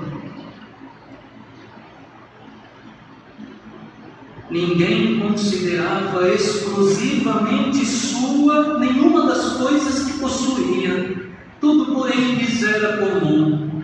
Ninguém 4.51 5.21
considerava 5.21 6.29
exclusivamente 6.29 7.87
sua 7.87 8.79
nenhuma 8.79 9.27
das 9.27 9.55
coisas 9.55 10.05
que 10.05 10.19
possuía, 10.19 11.33
tudo 11.63 11.95
porém 11.95 12.35
lhes 12.35 12.63
era 12.63 12.99
comum. 12.99 13.83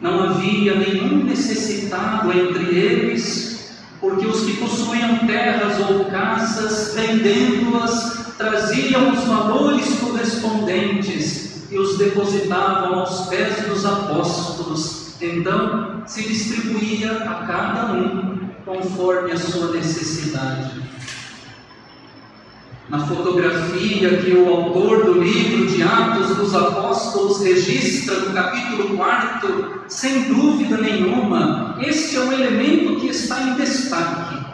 Não 0.00 0.22
havia 0.22 0.76
nenhum 0.76 1.24
necessitado 1.24 2.30
entre 2.32 2.72
eles, 2.76 3.41
porque 4.02 4.26
os 4.26 4.44
que 4.44 4.56
possuíam 4.56 5.18
terras 5.28 5.78
ou 5.88 6.06
casas, 6.06 6.92
vendendo-as, 6.92 8.34
traziam 8.36 9.12
os 9.12 9.24
valores 9.24 10.00
correspondentes 10.00 11.70
e 11.70 11.78
os 11.78 11.96
depositavam 11.96 12.98
aos 12.98 13.28
pés 13.28 13.64
dos 13.68 13.86
apóstolos. 13.86 15.14
Então 15.20 16.02
se 16.04 16.26
distribuía 16.26 17.12
a 17.12 17.46
cada 17.46 17.92
um 17.92 18.50
conforme 18.64 19.30
a 19.30 19.38
sua 19.38 19.70
necessidade. 19.70 20.82
Na 22.92 23.06
fotografia 23.06 24.18
que 24.18 24.32
o 24.32 24.46
autor 24.50 25.06
do 25.06 25.22
livro 25.22 25.66
de 25.66 25.82
Atos 25.82 26.36
dos 26.36 26.54
Apóstolos 26.54 27.40
registra 27.40 28.18
no 28.18 28.34
capítulo 28.34 28.98
4, 28.98 29.84
sem 29.88 30.24
dúvida 30.24 30.76
nenhuma, 30.76 31.78
este 31.80 32.16
é 32.16 32.20
um 32.20 32.30
elemento 32.30 33.00
que 33.00 33.06
está 33.06 33.44
em 33.44 33.54
destaque: 33.54 34.44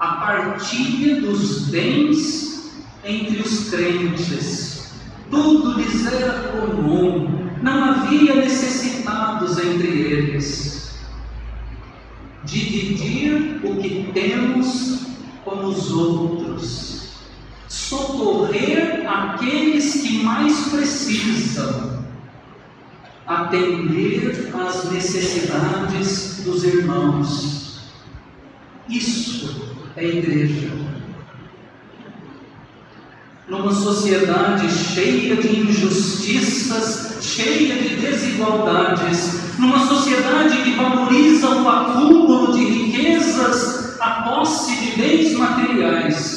a 0.00 0.06
partilha 0.16 1.20
dos 1.20 1.68
bens 1.68 2.72
entre 3.04 3.40
os 3.40 3.70
crentes. 3.70 4.90
Tudo 5.30 5.80
lhes 5.80 6.12
era 6.12 6.32
comum, 6.50 7.48
não 7.62 7.84
havia 7.84 8.34
necessitados 8.34 9.60
entre 9.60 9.86
eles. 9.86 10.98
Dividir 12.42 13.60
o 13.62 13.76
que 13.76 14.10
temos 14.12 15.02
com 15.44 15.66
os 15.66 15.92
outros 15.92 17.05
socorrer 17.88 19.08
aqueles 19.08 20.02
que 20.02 20.22
mais 20.24 20.68
precisam, 20.68 22.04
atender 23.26 24.52
às 24.54 24.90
necessidades 24.90 26.42
dos 26.44 26.64
irmãos. 26.64 27.90
Isso 28.88 29.76
é 29.96 30.04
igreja. 30.04 30.70
Numa 33.48 33.72
sociedade 33.72 34.68
cheia 34.68 35.36
de 35.36 35.60
injustiças, 35.60 37.18
cheia 37.24 37.76
de 37.76 37.96
desigualdades, 37.96 39.58
numa 39.58 39.86
sociedade 39.86 40.62
que 40.64 40.72
valoriza 40.72 41.48
o 41.50 41.68
acúmulo 41.68 42.52
de 42.52 42.64
riquezas, 42.64 44.00
a 44.00 44.22
posse 44.22 44.74
de 44.76 45.00
bens 45.00 45.32
materiais, 45.34 46.35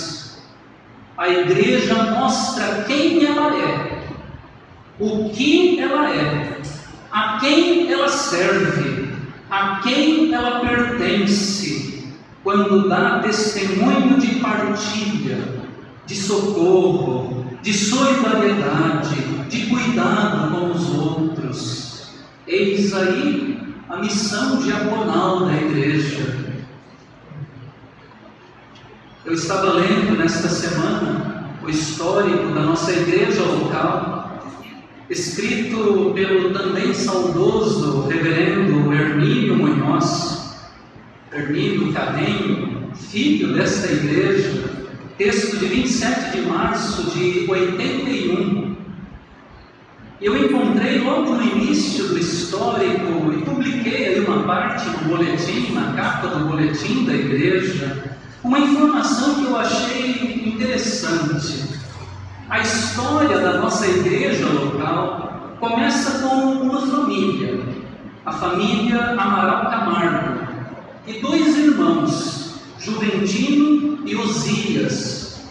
a 1.20 1.28
igreja 1.28 1.96
mostra 2.14 2.86
quem 2.88 3.26
ela 3.26 3.54
é, 3.54 4.08
o 4.98 5.30
que 5.32 5.78
ela 5.78 6.10
é, 6.16 6.62
a 7.12 7.38
quem 7.42 7.92
ela 7.92 8.08
serve, 8.08 9.10
a 9.52 9.82
quem 9.84 10.34
ela 10.34 10.62
pertence, 10.62 12.08
quando 12.42 12.88
dá 12.88 13.20
testemunho 13.20 14.18
de 14.18 14.36
partilha, 14.36 15.60
de 16.06 16.16
socorro, 16.16 17.46
de 17.62 17.74
solidariedade, 17.74 19.16
de 19.50 19.66
cuidado 19.66 20.52
com 20.52 20.72
os 20.72 20.90
outros. 20.96 22.14
Eis 22.48 22.94
aí 22.94 23.60
a 23.90 23.98
missão 23.98 24.62
diaconal 24.62 25.48
da 25.48 25.54
igreja 25.54 26.49
eu 29.30 29.36
estava 29.36 29.74
lendo 29.74 30.18
nesta 30.18 30.50
semana 30.50 31.54
o 31.64 31.70
histórico 31.70 32.52
da 32.52 32.62
nossa 32.62 32.92
igreja 32.92 33.44
local, 33.44 34.42
escrito 35.08 36.12
pelo 36.16 36.52
também 36.52 36.92
saudoso 36.96 38.08
reverendo 38.08 38.92
Hermínio 38.92 39.56
Munhoz, 39.56 40.58
Hermínio 41.32 41.94
Carrenho, 41.94 42.92
filho 42.96 43.54
desta 43.54 43.92
igreja, 43.92 44.64
texto 45.16 45.60
de 45.60 45.66
27 45.68 46.32
de 46.36 46.42
março 46.48 47.12
de 47.12 47.46
81. 47.48 48.76
Eu 50.20 50.44
encontrei 50.44 51.02
logo 51.02 51.36
no 51.36 51.44
início 51.44 52.08
do 52.08 52.18
histórico 52.18 53.32
e 53.32 53.44
publiquei 53.44 54.08
aí 54.08 54.20
uma 54.22 54.42
parte 54.42 54.90
no 54.90 55.10
boletim, 55.10 55.72
na 55.74 55.94
capa 55.94 56.30
do 56.30 56.46
boletim 56.48 57.06
da 57.06 57.14
igreja, 57.14 58.18
uma 58.44 58.60
informação 58.60 59.36
que 59.36 59.46
eu 59.46 59.58
achei 59.58 60.44
interessante. 60.46 61.80
A 62.50 62.60
história 62.60 63.40
da 63.40 63.60
nossa 63.60 63.86
igreja 63.88 64.48
local 64.48 65.56
começa 65.60 66.20
com 66.20 66.36
uma 66.36 66.88
família, 66.88 67.60
a 68.26 68.32
família 68.32 69.12
Amaral 69.12 69.70
Camargo, 69.70 70.48
e 71.06 71.20
dois 71.20 71.58
irmãos, 71.58 72.56
Juventino 72.80 74.08
e 74.08 74.16
Osias. 74.16 75.42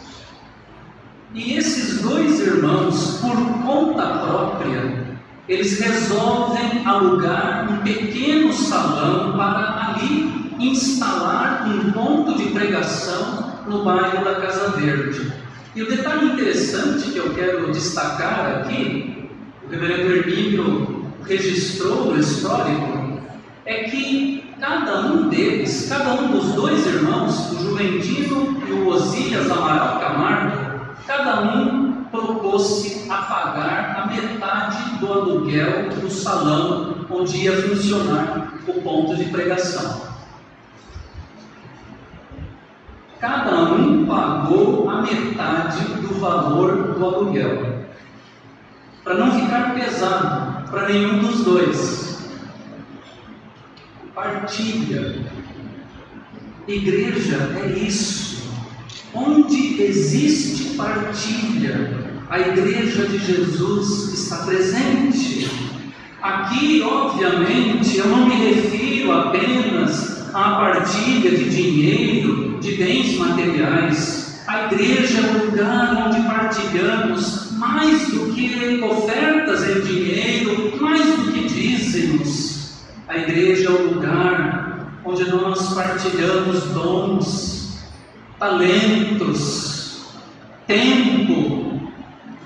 E 1.34 1.54
esses 1.54 2.00
dois 2.00 2.40
irmãos, 2.40 3.20
por 3.20 3.36
conta 3.62 4.06
própria, 4.06 5.18
eles 5.46 5.78
resolvem 5.78 6.86
alugar 6.86 7.70
um 7.70 7.76
pequeno 7.78 8.52
salão 8.52 9.36
para 9.36 9.67
instalar 10.58 11.68
um 11.68 11.92
ponto 11.92 12.36
de 12.36 12.50
pregação 12.50 13.58
no 13.66 13.84
bairro 13.84 14.24
da 14.24 14.36
Casa 14.36 14.70
Verde. 14.70 15.32
E 15.74 15.82
o 15.82 15.88
detalhe 15.88 16.32
interessante 16.32 17.10
que 17.10 17.18
eu 17.18 17.34
quero 17.34 17.70
destacar 17.70 18.60
aqui, 18.60 19.30
o 19.64 19.70
reverendo 19.70 20.14
Hermínio 20.14 21.06
registrou 21.24 22.06
no 22.06 22.18
histórico, 22.18 23.20
é 23.64 23.84
que 23.84 24.54
cada 24.58 25.06
um 25.06 25.28
deles, 25.28 25.86
cada 25.88 26.14
um 26.14 26.32
dos 26.32 26.52
dois 26.54 26.84
irmãos, 26.86 27.52
o 27.52 27.62
Juventino 27.62 28.60
e 28.66 28.72
o 28.72 28.88
Osias 28.88 29.50
Amaral 29.50 30.00
Camargo, 30.00 30.96
cada 31.06 31.42
um 31.42 32.04
propôs-se 32.10 33.08
a 33.10 33.16
pagar 33.18 34.02
a 34.02 34.06
metade 34.06 34.98
do 34.98 35.12
aluguel 35.12 35.90
do 36.00 36.10
salão 36.10 37.06
onde 37.10 37.36
ia 37.38 37.62
funcionar 37.62 38.54
o 38.66 38.72
ponto 38.82 39.14
de 39.14 39.26
pregação. 39.26 40.07
Cada 43.20 43.72
um 43.72 44.06
pagou 44.06 44.88
a 44.88 45.02
metade 45.02 45.84
do 46.02 46.20
valor 46.20 46.94
do 46.94 47.04
aluguel, 47.04 47.84
para 49.02 49.14
não 49.14 49.32
ficar 49.32 49.74
pesado 49.74 50.70
para 50.70 50.88
nenhum 50.88 51.18
dos 51.18 51.42
dois. 51.42 52.28
Partilha. 54.14 55.16
Igreja 56.68 57.58
é 57.64 57.78
isso. 57.78 58.48
Onde 59.14 59.82
existe 59.82 60.76
partilha, 60.76 62.08
a 62.30 62.38
igreja 62.38 63.06
de 63.06 63.18
Jesus 63.18 64.12
está 64.12 64.44
presente. 64.44 65.50
Aqui, 66.22 66.82
obviamente, 66.82 67.96
eu 67.96 68.06
não 68.06 68.28
me 68.28 68.34
refiro 68.34 69.12
apenas 69.12 70.28
à 70.34 70.56
partilha 70.56 71.30
de 71.30 71.48
dinheiro, 71.48 72.47
de 72.60 72.76
bens 72.76 73.18
materiais. 73.18 74.44
A 74.46 74.66
igreja 74.66 75.18
é 75.18 75.30
o 75.30 75.46
lugar 75.46 76.06
onde 76.06 76.22
partilhamos 76.22 77.52
mais 77.52 78.08
do 78.08 78.32
que 78.32 78.80
ofertas 78.82 79.68
em 79.68 79.80
dinheiro, 79.80 80.80
mais 80.80 81.04
do 81.04 81.32
que 81.32 81.48
dízimos. 81.48 82.78
A 83.06 83.18
igreja 83.18 83.68
é 83.68 83.70
o 83.70 83.94
lugar 83.94 85.00
onde 85.04 85.28
nós 85.30 85.74
partilhamos 85.74 86.62
dons, 86.72 87.78
talentos, 88.38 90.06
tempo, 90.66 91.92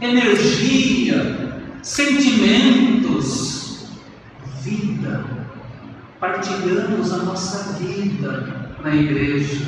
energia, 0.01 1.61
sentimentos, 1.83 3.87
vida 4.61 5.43
partilhamos 6.23 7.13
a 7.13 7.17
nossa 7.17 7.73
vida 7.73 8.77
na 8.81 8.95
igreja. 8.95 9.67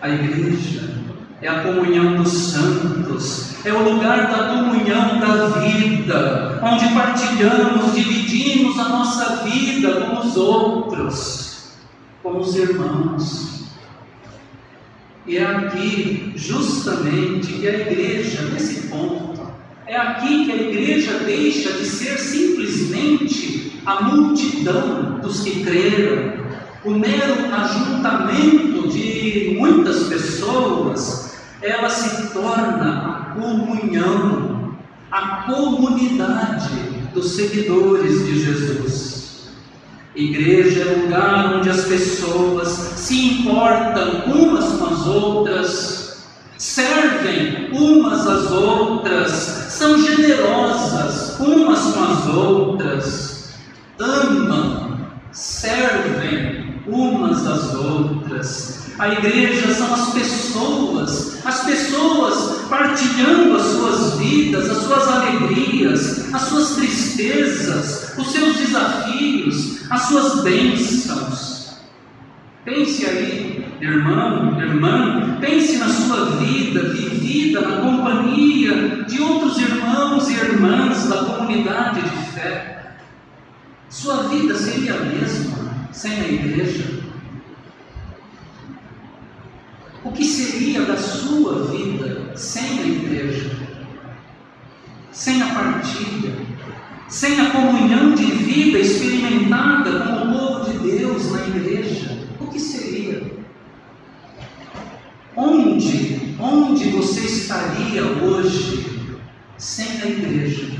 A 0.00 0.08
igreja 0.08 0.94
é 1.42 1.48
a 1.48 1.62
comunhão 1.62 2.22
dos 2.22 2.32
santos, 2.32 3.56
é 3.64 3.72
o 3.72 3.82
lugar 3.82 4.28
da 4.28 4.48
comunhão 4.54 5.18
da 5.18 5.58
vida, 5.58 6.60
onde 6.62 6.94
partilhamos, 6.94 7.94
dividimos 7.94 8.78
a 8.78 8.88
nossa 8.90 9.44
vida 9.44 10.00
com 10.00 10.20
os 10.20 10.36
outros, 10.36 11.72
com 12.22 12.38
os 12.38 12.54
irmãos. 12.54 13.64
E 15.26 15.36
é 15.36 15.44
aqui, 15.44 16.32
justamente, 16.36 17.54
que 17.54 17.68
a 17.68 17.80
igreja, 17.80 18.42
nesse 18.52 18.86
ponto, 18.86 19.48
é 19.84 19.96
aqui 19.96 20.44
que 20.44 20.52
a 20.52 20.56
igreja 20.56 21.18
deixa 21.24 21.72
de 21.72 21.84
ser 21.84 22.18
simplesmente 22.18 23.82
a 23.84 24.02
multidão 24.02 25.18
dos 25.20 25.40
que 25.40 25.64
creram, 25.64 26.37
o 26.84 26.90
mero 26.90 27.54
ajuntamento 27.54 28.88
de 28.88 29.56
muitas 29.58 30.04
pessoas, 30.04 31.36
ela 31.60 31.88
se 31.90 32.32
torna 32.32 33.34
a 33.34 33.34
comunhão, 33.34 34.76
a 35.10 35.42
comunidade 35.42 36.70
dos 37.12 37.32
seguidores 37.32 38.26
de 38.26 38.44
Jesus. 38.44 39.48
Igreja 40.14 40.82
é 40.82 40.96
lugar 41.02 41.56
onde 41.56 41.70
as 41.70 41.84
pessoas 41.84 42.68
se 42.68 43.40
importam 43.40 44.24
umas 44.26 44.72
com 44.72 44.86
as 44.86 45.06
outras, 45.06 46.24
servem 46.56 47.70
umas 47.72 48.26
às 48.26 48.50
outras, 48.50 49.30
são 49.70 49.98
generosas 49.98 51.38
umas 51.38 51.80
com 51.94 52.04
as 52.04 52.26
outras 52.34 53.38
amam, 54.00 54.98
servem 55.32 56.57
umas 56.90 57.46
às 57.46 57.74
outras. 57.74 58.88
A 58.98 59.08
igreja 59.08 59.72
são 59.74 59.94
as 59.94 60.12
pessoas, 60.12 61.46
as 61.46 61.64
pessoas 61.64 62.66
partilhando 62.68 63.56
as 63.56 63.62
suas 63.62 64.18
vidas, 64.18 64.68
as 64.68 64.78
suas 64.78 65.08
alegrias 65.08 66.18
as 66.32 66.42
suas 66.42 66.76
tristezas, 66.76 68.14
os 68.16 68.30
seus 68.30 68.56
desafios, 68.56 69.90
as 69.90 70.02
suas 70.02 70.42
bênçãos. 70.42 71.78
Pense 72.64 73.06
aí, 73.06 73.66
irmão, 73.80 74.60
irmã, 74.60 75.38
pense 75.40 75.78
na 75.78 75.88
sua 75.88 76.36
vida 76.36 76.90
vivida 76.90 77.62
na 77.62 77.80
companhia 77.80 79.04
de 79.04 79.22
outros 79.22 79.58
irmãos 79.58 80.28
e 80.28 80.34
irmãs 80.34 81.08
da 81.08 81.24
comunidade 81.24 82.02
de 82.02 82.32
fé. 82.32 82.96
Sua 83.88 84.24
vida 84.24 84.54
seria 84.54 84.94
a 84.94 85.04
mesma 85.04 85.67
sem 85.92 86.12
a 86.12 86.28
igreja? 86.28 87.08
O 90.04 90.12
que 90.12 90.24
seria 90.24 90.82
da 90.82 90.96
sua 90.96 91.66
vida 91.66 92.36
sem 92.36 92.78
a 92.78 92.86
igreja? 92.86 93.50
Sem 95.10 95.42
a 95.42 95.54
partilha? 95.54 96.34
Sem 97.08 97.40
a 97.40 97.50
comunhão 97.50 98.14
de 98.14 98.24
vida 98.24 98.78
experimentada 98.78 100.00
com 100.00 100.12
o 100.12 100.32
povo 100.32 100.70
de 100.70 100.78
Deus 100.78 101.32
na 101.32 101.48
igreja? 101.48 102.26
O 102.40 102.46
que 102.46 102.60
seria? 102.60 103.22
Onde, 105.34 106.36
onde 106.40 106.90
você 106.90 107.20
estaria 107.20 108.04
hoje 108.04 109.18
sem 109.56 110.00
a 110.02 110.06
igreja? 110.06 110.78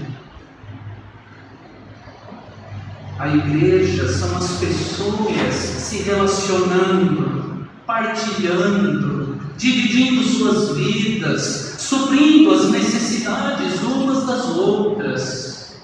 A 3.18 3.27
igreja 3.38 4.08
são 4.08 4.36
as 4.36 4.58
pessoas 4.58 5.54
se 5.54 6.02
relacionando, 6.02 7.66
partilhando, 7.86 9.40
dividindo 9.56 10.22
suas 10.22 10.76
vidas, 10.76 11.76
suprindo 11.78 12.52
as 12.52 12.70
necessidades 12.70 13.80
umas 13.82 14.26
das 14.26 14.44
outras. 14.56 15.78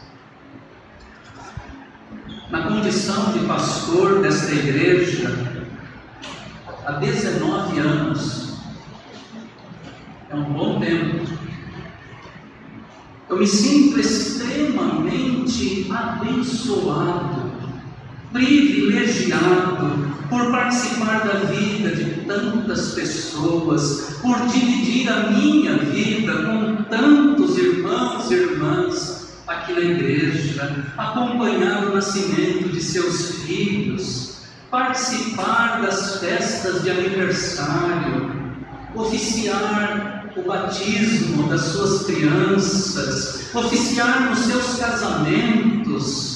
Na 2.51 2.69
condição 2.69 3.33
de 3.33 3.40
pastor 3.47 4.21
desta 4.21 4.53
igreja, 4.53 5.59
há 6.87 6.93
19 6.93 7.79
anos, 7.81 8.55
é 10.31 10.35
um 10.35 10.45
bom 10.45 10.79
tempo, 10.79 11.25
eu 13.29 13.38
me 13.38 13.47
sinto 13.47 13.99
extremamente 13.99 15.90
abençoado, 15.90 17.34
privilegiado 18.35 20.12
por 20.29 20.51
participar 20.51 21.25
da 21.25 21.35
vida 21.44 21.94
de 21.94 22.27
tantas 22.27 22.90
pessoas, 22.90 24.18
por 24.20 24.37
dividir 24.49 25.09
a 25.09 25.31
minha 25.31 25.79
vida 25.79 26.33
com 26.42 26.83
tantos 26.90 27.57
irmãos 27.57 28.29
e 28.31 28.35
irmãs 28.35 29.38
aqui 29.47 29.73
na 29.73 29.81
igreja, 29.81 30.85
acompanhar 30.99 31.87
o 31.87 31.94
nascimento 31.94 32.70
de 32.70 32.83
seus 32.83 33.44
filhos, 33.44 34.38
participar 34.68 35.83
das 35.83 36.18
festas 36.18 36.83
de 36.83 36.90
aniversário, 36.90 38.33
oficiar 38.97 40.33
o 40.37 40.42
batismo 40.42 41.49
das 41.49 41.61
suas 41.61 42.07
crianças, 42.07 43.55
oficiar 43.55 44.31
nos 44.31 44.40
seus 44.40 44.77
casamentos, 44.77 46.34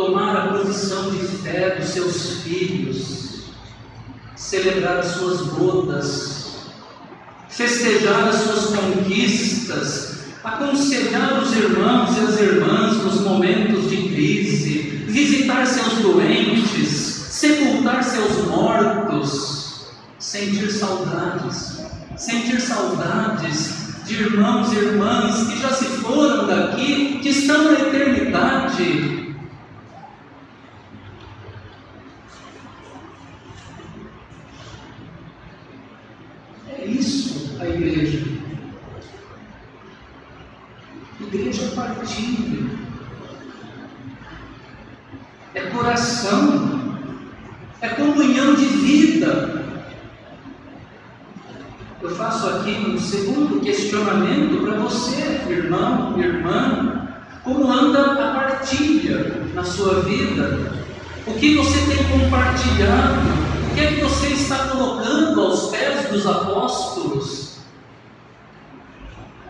tomar 0.00 0.34
a 0.34 0.58
posição 0.58 1.10
de 1.10 1.18
fé 1.18 1.76
dos 1.78 1.90
seus 1.90 2.42
filhos, 2.42 3.50
celebrar 4.34 4.98
as 4.98 5.06
suas 5.06 5.40
bodas, 5.48 6.70
festejar 7.50 8.28
as 8.28 8.36
suas 8.36 8.76
conquistas, 8.76 10.20
aconselhar 10.42 11.42
os 11.42 11.52
irmãos 11.52 12.16
e 12.16 12.20
as 12.20 12.40
irmãs 12.40 12.96
nos 12.96 13.20
momentos 13.20 13.90
de 13.90 13.96
crise, 14.08 14.78
visitar 15.06 15.66
seus 15.66 15.98
doentes, 15.98 16.88
sepultar 16.88 18.02
seus 18.02 18.46
mortos, 18.46 19.90
sentir 20.18 20.70
saudades 20.70 21.80
sentir 22.20 22.60
saudades 22.60 24.04
de 24.04 24.14
irmãos 24.14 24.70
e 24.74 24.76
irmãs 24.76 25.48
que 25.48 25.58
já 25.58 25.70
se 25.70 25.86
foram 25.86 26.46
daqui, 26.46 27.18
que 27.22 27.30
estão 27.30 27.64
na 27.64 27.80
eternidade. 27.80 29.34
É 36.68 36.84
isso 36.84 37.56
a 37.58 37.66
igreja. 37.90 38.40
Igreja 41.20 41.64
é 41.64 41.68
partilha, 41.74 42.70
é 45.54 45.60
coração, 45.60 46.96
é 47.80 47.88
comunhão 47.88 48.54
de 48.54 48.66
vida 48.66 49.60
eu 52.02 52.16
faço 52.16 52.48
aqui 52.48 52.70
um 52.70 52.98
segundo 52.98 53.60
questionamento 53.60 54.62
para 54.64 54.78
você, 54.78 55.42
irmão, 55.50 56.18
irmã. 56.18 57.08
Como 57.44 57.70
anda 57.70 58.12
a 58.12 58.34
partilha 58.34 59.42
na 59.54 59.62
sua 59.62 60.00
vida? 60.00 60.72
O 61.26 61.34
que 61.34 61.56
você 61.56 61.78
tem 61.92 62.02
compartilhado? 62.04 63.20
O 63.70 63.74
que 63.74 63.80
é 63.80 63.86
que 63.92 64.00
você 64.00 64.28
está 64.28 64.68
colocando 64.68 65.42
aos 65.42 65.68
pés 65.68 66.08
dos 66.08 66.26
apóstolos? 66.26 67.39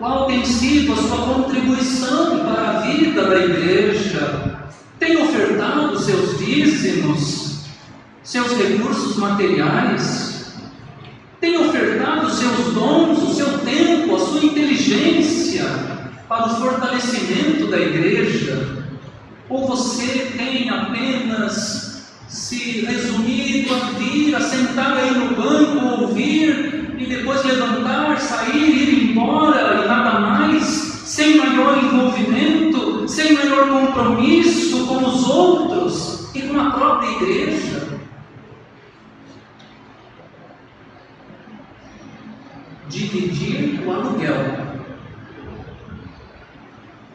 Qual 0.00 0.28
tem 0.28 0.42
sido 0.46 0.94
a 0.94 0.96
sua 0.96 1.18
contribuição 1.18 2.38
para 2.38 2.70
a 2.70 2.80
vida 2.80 3.22
da 3.22 3.38
igreja? 3.38 4.70
Tem 4.98 5.22
ofertado 5.22 5.98
seus 5.98 6.38
dízimos, 6.38 7.66
seus 8.22 8.56
recursos 8.56 9.18
materiais? 9.18 10.54
Tem 11.38 11.54
ofertado 11.58 12.30
seus 12.30 12.72
dons, 12.72 13.22
o 13.24 13.34
seu 13.34 13.58
tempo, 13.58 14.16
a 14.16 14.18
sua 14.18 14.42
inteligência 14.42 15.66
para 16.26 16.46
o 16.46 16.56
fortalecimento 16.56 17.66
da 17.66 17.78
igreja? 17.78 18.86
Ou 19.50 19.66
você 19.66 20.32
tem 20.34 20.70
apenas 20.70 22.06
se 22.26 22.86
resumido 22.86 23.74
a 23.74 23.98
vir, 23.98 24.34
a 24.34 24.40
sentar 24.40 24.96
aí 24.96 25.10
no 25.10 25.36
banco, 25.36 26.04
ouvir 26.04 26.94
e 26.98 27.04
depois 27.04 27.44
levantar, 27.44 28.18
sair, 28.18 28.56
ir 28.56 29.10
embora 29.10 29.69
sem 31.10 31.38
maior 31.38 31.76
envolvimento, 31.76 33.08
sem 33.08 33.32
maior 33.32 33.68
compromisso 33.68 34.86
com 34.86 34.98
os 35.04 35.28
outros 35.28 36.30
e 36.36 36.42
com 36.42 36.60
a 36.60 36.70
própria 36.70 37.10
igreja? 37.16 38.00
dividir 42.88 43.82
o 43.84 43.92
aluguel. 43.92 44.36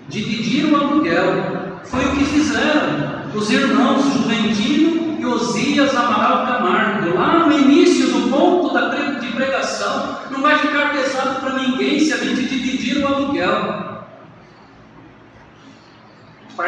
Dividir 0.09 0.73
o 0.73 0.75
aluguel. 0.75 1.79
Foi 1.85 2.03
o 2.03 2.11
que 2.17 2.25
fizeram 2.25 3.31
os 3.33 3.49
irmãos 3.49 4.03
Juventino 4.13 5.17
e 5.19 5.25
Osias 5.25 5.95
Amaral 5.95 6.45
Camargo, 6.45 7.15
lá 7.15 7.47
no 7.47 7.57
início 7.57 8.07
do 8.07 8.29
ponto 8.29 8.73
da 8.73 8.89
de 9.19 9.27
pregação. 9.27 10.19
Não 10.31 10.41
vai 10.41 10.57
ficar 10.59 10.91
pesado 10.91 11.39
para 11.39 11.53
ninguém 11.53 11.99
se 11.99 12.13
a 12.13 12.17
gente 12.17 12.43
dividir 12.43 13.03
o 13.03 13.07
aluguel. 13.07 13.85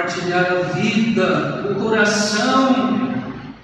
Partilhar 0.08 0.46
a 0.54 0.62
vida, 0.80 1.66
o 1.70 1.76
coração, 1.84 3.12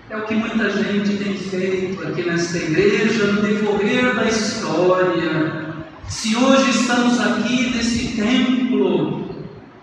é 0.10 0.18
o 0.18 0.24
que 0.24 0.36
muita 0.36 0.70
gente 0.72 1.16
tem 1.16 1.38
feito 1.38 2.06
aqui 2.06 2.22
nesta 2.24 2.58
igreja 2.58 3.28
no 3.28 3.42
decorrer 3.42 4.14
da 4.14 4.26
história. 4.26 5.74
Se 6.10 6.36
hoje 6.36 6.70
estamos 6.72 7.18
aqui 7.22 7.70
nesse 7.74 8.18
templo, 8.18 9.26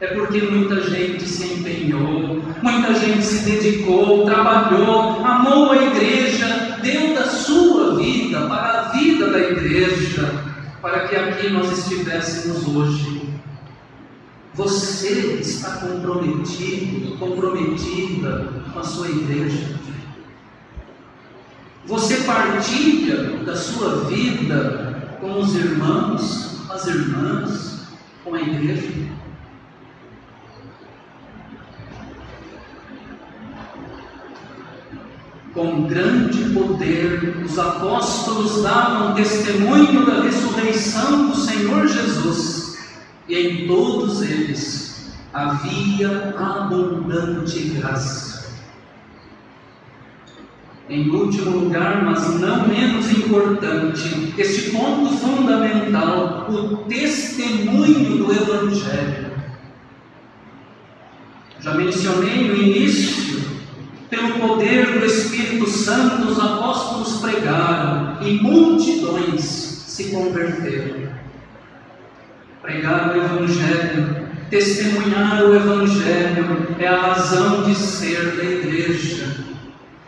é 0.01 0.09
porque 0.09 0.43
muita 0.43 0.83
gente 0.83 1.25
se 1.25 1.51
empenhou, 1.51 2.43
muita 2.61 2.93
gente 2.93 3.23
se 3.23 3.51
dedicou, 3.51 4.27
trabalhou, 4.27 5.25
amou 5.25 5.73
a 5.73 5.83
igreja, 5.83 6.77
deu 6.83 7.15
da 7.15 7.25
sua 7.25 7.97
vida 7.97 8.39
para 8.49 8.81
a 8.81 8.89
vida 8.93 9.31
da 9.31 9.39
igreja, 9.39 10.31
para 10.83 11.09
que 11.09 11.17
aqui 11.17 11.49
nós 11.49 11.73
estivéssemos 11.79 12.69
hoje. 12.69 13.20
Você 14.55 15.39
está 15.41 15.77
comprometido, 15.77 17.17
comprometida 17.19 18.53
com 18.73 18.81
a 18.81 18.85
sua 18.85 19.09
igreja. 19.09 19.79
Você 21.87 22.23
partilha 22.23 23.39
da 23.45 23.57
sua 23.57 24.05
vida 24.07 25.17
com 25.21 25.39
os 25.39 25.55
irmãos, 25.55 26.69
as 26.69 26.87
irmãs, 26.87 27.89
com 28.25 28.35
a 28.35 28.41
igreja? 28.41 29.09
Com 35.55 35.87
grande 35.87 36.51
poder, 36.51 37.43
os 37.45 37.59
apóstolos 37.59 38.63
davam 38.63 39.15
testemunho 39.15 40.07
da 40.07 40.23
ressurreição 40.23 41.29
do 41.29 41.37
Senhor 41.37 41.87
Jesus 41.87 42.70
e 43.31 43.35
em 43.37 43.67
todos 43.69 44.23
eles 44.23 45.13
havia 45.33 46.35
abundante 46.37 47.61
graça. 47.61 48.51
Em 50.89 51.09
último 51.09 51.59
lugar, 51.59 52.05
mas 52.05 52.41
não 52.41 52.67
menos 52.67 53.09
importante, 53.13 54.35
este 54.37 54.71
ponto 54.73 55.17
fundamental, 55.19 56.51
o 56.51 56.79
testemunho 56.89 58.19
do 58.19 58.33
Evangelho. 58.33 59.31
Já 61.61 61.75
mencionei 61.75 62.49
no 62.49 62.57
início, 62.57 63.49
pelo 64.09 64.41
poder 64.41 64.99
do 64.99 65.07
Espírito 65.07 65.71
Santo, 65.71 66.27
os 66.27 66.41
apóstolos 66.41 67.21
pregaram 67.21 68.21
e 68.27 68.41
multidões 68.43 69.45
se 69.45 70.11
converteram. 70.11 71.20
Pregar 72.71 73.11
o 73.11 73.17
Evangelho, 73.17 74.29
testemunhar 74.49 75.43
o 75.43 75.57
Evangelho 75.57 76.77
é 76.79 76.87
a 76.87 77.01
razão 77.01 77.65
de 77.65 77.75
ser 77.75 78.37
da 78.37 78.45
igreja. 78.45 79.45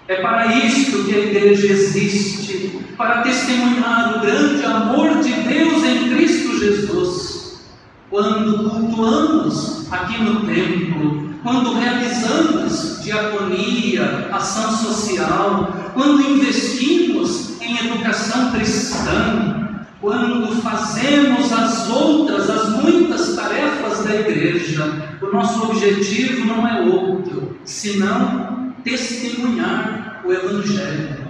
É 0.06 0.22
para 0.22 0.46
isto 0.58 1.02
que 1.02 1.12
a 1.12 1.18
igreja 1.18 1.72
existe 1.72 2.78
para 2.96 3.22
testemunhar 3.22 4.16
o 4.16 4.20
grande 4.20 4.64
amor 4.64 5.20
de 5.20 5.32
Deus 5.32 5.82
em 5.82 6.08
Cristo 6.14 6.56
Jesus. 6.56 7.64
Quando 8.08 8.70
cultuamos 8.70 9.92
aqui 9.92 10.22
no 10.22 10.46
templo, 10.46 11.34
quando 11.42 11.80
realizamos 11.80 13.02
diaconia, 13.02 14.28
ação 14.30 14.70
social, 14.70 15.90
quando 15.94 16.30
investimos 16.30 17.60
em 17.60 17.88
educação 17.88 18.52
cristã, 18.52 19.71
quando 20.02 20.60
fazemos 20.60 21.52
as 21.52 21.88
outras, 21.88 22.50
as 22.50 22.70
muitas 22.70 23.36
tarefas 23.36 24.04
da 24.04 24.16
igreja, 24.16 25.16
o 25.22 25.28
nosso 25.28 25.70
objetivo 25.70 26.44
não 26.44 26.66
é 26.66 26.80
outro, 26.80 27.56
senão 27.64 28.74
testemunhar 28.82 30.20
o 30.24 30.32
Evangelho. 30.32 31.22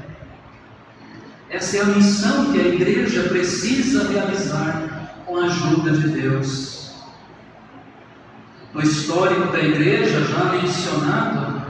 Essa 1.51 1.77
é 1.77 1.81
a 1.83 1.85
missão 1.85 2.51
que 2.51 2.61
a 2.61 2.69
igreja 2.69 3.25
precisa 3.25 4.09
realizar 4.09 5.21
com 5.27 5.37
a 5.37 5.45
ajuda 5.45 5.91
de 5.91 6.09
Deus. 6.09 6.95
No 8.73 8.81
histórico 8.81 9.53
da 9.53 9.61
igreja, 9.61 10.25
já 10.25 10.45
mencionado, 10.45 11.63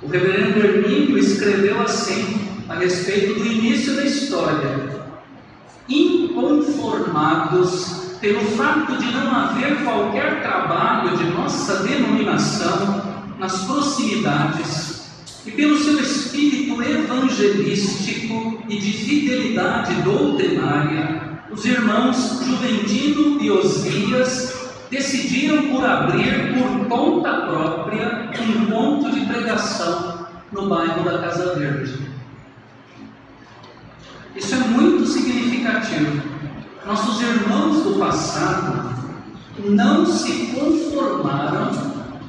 o 0.00 0.06
reverendo 0.06 0.60
Hermínio 0.60 1.18
escreveu 1.18 1.82
assim, 1.82 2.62
a 2.68 2.76
respeito 2.76 3.34
do 3.34 3.44
início 3.44 3.96
da 3.96 4.04
história: 4.04 4.99
inconformados 5.90 8.00
pelo 8.20 8.40
fato 8.52 8.96
de 8.96 9.10
não 9.12 9.34
haver 9.34 9.82
qualquer 9.82 10.40
trabalho 10.42 11.16
de 11.16 11.24
nossa 11.24 11.82
denominação 11.82 13.02
nas 13.38 13.64
proximidades 13.64 15.00
e 15.44 15.50
pelo 15.50 15.76
seu 15.78 15.98
espírito 15.98 16.80
evangelístico 16.82 18.62
e 18.68 18.78
de 18.78 18.92
fidelidade 18.92 19.94
doutrinária, 20.02 21.40
os 21.50 21.64
irmãos 21.64 22.40
Juventino 22.44 23.42
e 23.42 23.50
Osias 23.50 24.70
decidiram 24.90 25.68
por 25.68 25.84
abrir 25.84 26.54
por 26.54 26.86
conta 26.88 27.46
própria 27.46 28.30
um 28.40 28.66
ponto 28.66 29.10
de 29.10 29.26
pregação 29.26 30.26
no 30.52 30.68
bairro 30.68 31.02
da 31.04 31.18
Casa 31.18 31.54
Verde. 31.54 32.09
Isso 34.36 34.54
é 34.54 34.58
muito 34.58 35.06
significativo. 35.06 36.22
Nossos 36.86 37.20
irmãos 37.20 37.82
do 37.82 37.98
passado 37.98 38.90
não 39.58 40.06
se 40.06 40.46
conformaram 40.54 41.70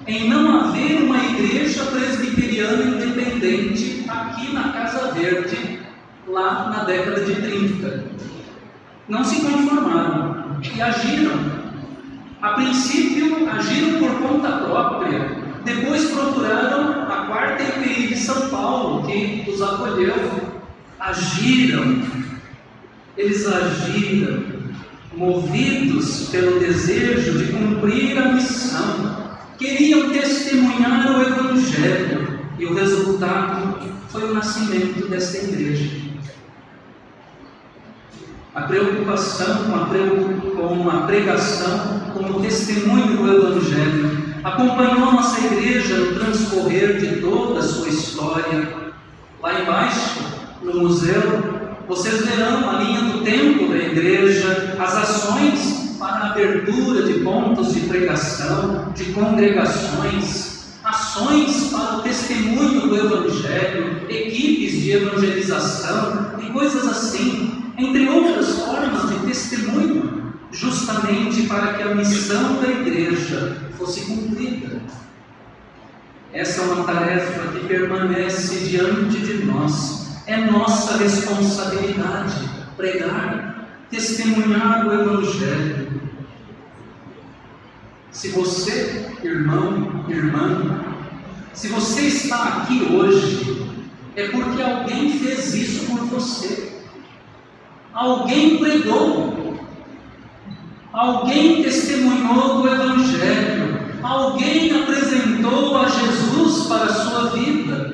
em 0.08 0.30
não 0.30 0.60
haver 0.60 1.04
uma 1.04 1.18
igreja 1.24 1.86
presbiteriana 1.86 2.84
independente 2.84 4.06
aqui 4.10 4.52
na 4.54 4.74
Casa 4.74 5.12
Verde, 5.14 5.80
lá 6.28 6.70
na 6.70 6.84
década 6.84 7.24
de 7.24 7.36
30. 7.36 8.06
Não 9.08 9.24
se 9.24 9.42
conformaram 9.42 10.60
e 10.76 10.82
agiram. 10.82 11.62
A 12.42 12.50
princípio, 12.54 13.48
agiram 13.50 14.00
por 14.00 14.28
conta 14.28 14.52
própria, 14.58 15.38
depois 15.64 16.10
procuraram 16.10 17.04
a 17.04 17.26
quarta 17.28 17.62
IPI 17.62 18.08
de 18.08 18.18
São 18.18 18.50
Paulo, 18.50 19.06
que 19.06 19.46
os 19.48 19.62
acolheu. 19.62 20.51
Agiram, 21.02 22.04
eles 23.18 23.48
agiram, 23.48 24.44
movidos 25.16 26.30
pelo 26.30 26.60
desejo 26.60 27.40
de 27.40 27.52
cumprir 27.52 28.18
a 28.18 28.34
missão 28.34 29.22
queriam 29.62 30.10
testemunhar 30.10 31.12
o 31.12 31.22
Evangelho 31.22 32.40
e 32.58 32.66
o 32.66 32.74
resultado 32.74 33.92
foi 34.10 34.24
o 34.24 34.34
nascimento 34.34 35.08
desta 35.08 35.38
igreja. 35.38 36.02
A 38.56 38.62
preocupação 38.64 39.66
com 39.66 39.76
a, 39.76 39.86
com 40.56 40.90
a 40.90 41.06
pregação, 41.06 42.12
com 42.14 42.26
o 42.26 42.42
testemunho 42.42 43.18
do 43.18 43.32
Evangelho, 43.32 44.36
acompanhou 44.44 45.12
nossa 45.12 45.40
igreja 45.46 45.96
no 45.96 46.20
transcorrer 46.20 47.00
de 47.00 47.22
toda 47.22 47.60
a 47.60 47.64
sua 47.64 47.88
história. 47.88 48.92
Lá 49.42 49.62
embaixo, 49.62 50.41
no 50.64 50.82
museu, 50.82 51.62
vocês 51.88 52.26
verão 52.26 52.70
a 52.70 52.82
linha 52.84 53.02
do 53.02 53.24
tempo 53.24 53.68
da 53.68 53.78
igreja, 53.78 54.76
as 54.80 54.96
ações 54.96 55.96
para 56.00 56.16
a 56.16 56.32
abertura 56.32 57.04
de 57.04 57.20
pontos 57.20 57.74
de 57.74 57.82
pregação, 57.82 58.92
de 58.96 59.06
congregações, 59.06 60.80
ações 60.84 61.70
para 61.72 61.98
o 61.98 62.02
testemunho 62.02 62.88
do 62.88 62.96
Evangelho, 62.96 64.02
equipes 64.10 64.82
de 64.82 64.92
evangelização 64.92 66.36
e 66.42 66.50
coisas 66.52 66.88
assim, 66.88 67.72
entre 67.78 68.10
outras 68.10 68.60
formas 68.60 69.10
de 69.10 69.28
testemunho, 69.28 70.34
justamente 70.52 71.44
para 71.44 71.74
que 71.74 71.84
a 71.84 71.96
missão 71.96 72.62
da 72.62 72.68
igreja 72.68 73.58
fosse 73.78 74.02
cumprida. 74.02 74.82
Essa 76.34 76.62
é 76.62 76.66
uma 76.66 76.84
tarefa 76.84 77.48
que 77.50 77.68
permanece 77.68 78.70
diante 78.70 79.20
de 79.20 79.46
nós, 79.46 80.01
é 80.28 80.38
nossa 80.38 80.98
responsabilidade 80.98 82.50
pregar 82.78 83.52
testemunhar 83.90 84.88
o 84.88 84.94
Evangelho. 84.94 86.02
Se 88.10 88.30
você, 88.30 89.12
irmão, 89.24 90.06
irmã, 90.08 90.82
se 91.54 91.68
você 91.68 92.02
está 92.08 92.44
aqui 92.44 92.88
hoje, 92.94 93.68
é 94.16 94.30
porque 94.30 94.62
alguém 94.62 95.20
fez 95.20 95.54
isso 95.54 95.86
por 95.86 96.00
você. 96.06 96.82
Alguém 97.94 98.58
pregou, 98.58 99.60
alguém 100.94 101.62
testemunhou 101.62 102.62
do 102.62 102.68
Evangelho, 102.68 103.80
alguém 104.02 104.82
apresentou 104.82 105.78
a 105.78 105.88
Jesus 105.90 106.68
para 106.68 106.86
a 106.86 106.94
sua 106.94 107.30
vida. 107.32 107.91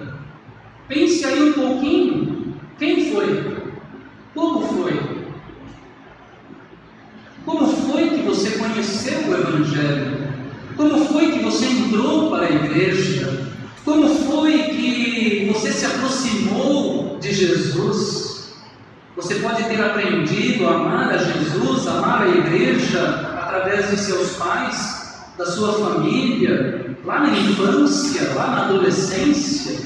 Pense 0.88 1.26
aí 1.26 1.50
um 1.50 1.54
pouquinho: 1.54 2.56
quem 2.80 3.12
foi? 3.12 3.58
Como 4.34 4.62
foi? 4.62 5.17
Como 7.45 7.67
foi 7.67 8.10
que 8.10 8.21
você 8.23 8.52
conheceu 8.52 9.19
o 9.28 9.34
Evangelho? 9.34 10.28
Como 10.76 11.06
foi 11.06 11.32
que 11.32 11.39
você 11.39 11.65
entrou 11.65 12.30
para 12.30 12.45
a 12.45 12.52
igreja? 12.52 13.47
Como 13.84 14.08
foi 14.08 14.63
que 14.63 15.50
você 15.52 15.71
se 15.71 15.86
aproximou 15.86 17.17
de 17.19 17.34
Jesus? 17.34 18.54
Você 19.15 19.36
pode 19.36 19.63
ter 19.63 19.82
aprendido 19.82 20.67
a 20.67 20.76
amar 20.76 21.10
a 21.10 21.17
Jesus, 21.17 21.88
amar 21.88 22.21
a 22.21 22.28
igreja 22.28 23.02
através 23.41 23.89
de 23.89 23.97
seus 23.97 24.36
pais, 24.36 25.26
da 25.38 25.45
sua 25.45 25.73
família, 25.73 26.95
lá 27.04 27.21
na 27.21 27.32
infância, 27.32 28.34
lá 28.36 28.47
na 28.47 28.65
adolescência. 28.65 29.80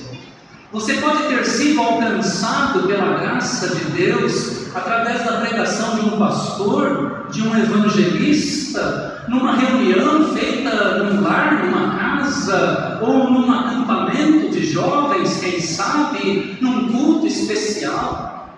Você 0.72 0.94
pode 0.96 1.24
ter 1.24 1.46
sido 1.46 1.82
alcançado 1.82 2.88
pela 2.88 3.18
graça 3.20 3.76
de 3.76 3.84
Deus 3.92 4.74
através 4.74 5.22
da 5.26 5.42
pregação 5.42 5.96
de 5.96 6.06
um 6.06 6.18
pastor, 6.18 7.28
de 7.30 7.42
um 7.42 7.58
evangelista 7.58 9.26
numa 9.28 9.54
reunião 9.54 10.34
feita 10.34 11.04
num 11.04 11.22
lar, 11.22 11.66
numa 11.66 11.98
casa, 11.98 13.00
ou 13.02 13.30
num 13.30 13.52
acampamento 13.52 14.50
de 14.50 14.66
jovens, 14.66 15.42
quem 15.42 15.60
sabe, 15.60 16.58
num 16.62 16.90
culto 16.90 17.28
especial. 17.28 18.58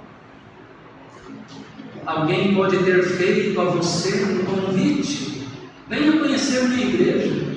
Alguém 2.05 2.53
pode 2.53 2.77
ter 2.77 3.03
feito 3.03 3.59
a 3.59 3.65
você 3.65 4.23
um 4.23 4.45
convite. 4.45 5.47
Venha 5.89 6.19
conhecer 6.19 6.63
minha 6.69 6.85
igreja. 6.85 7.52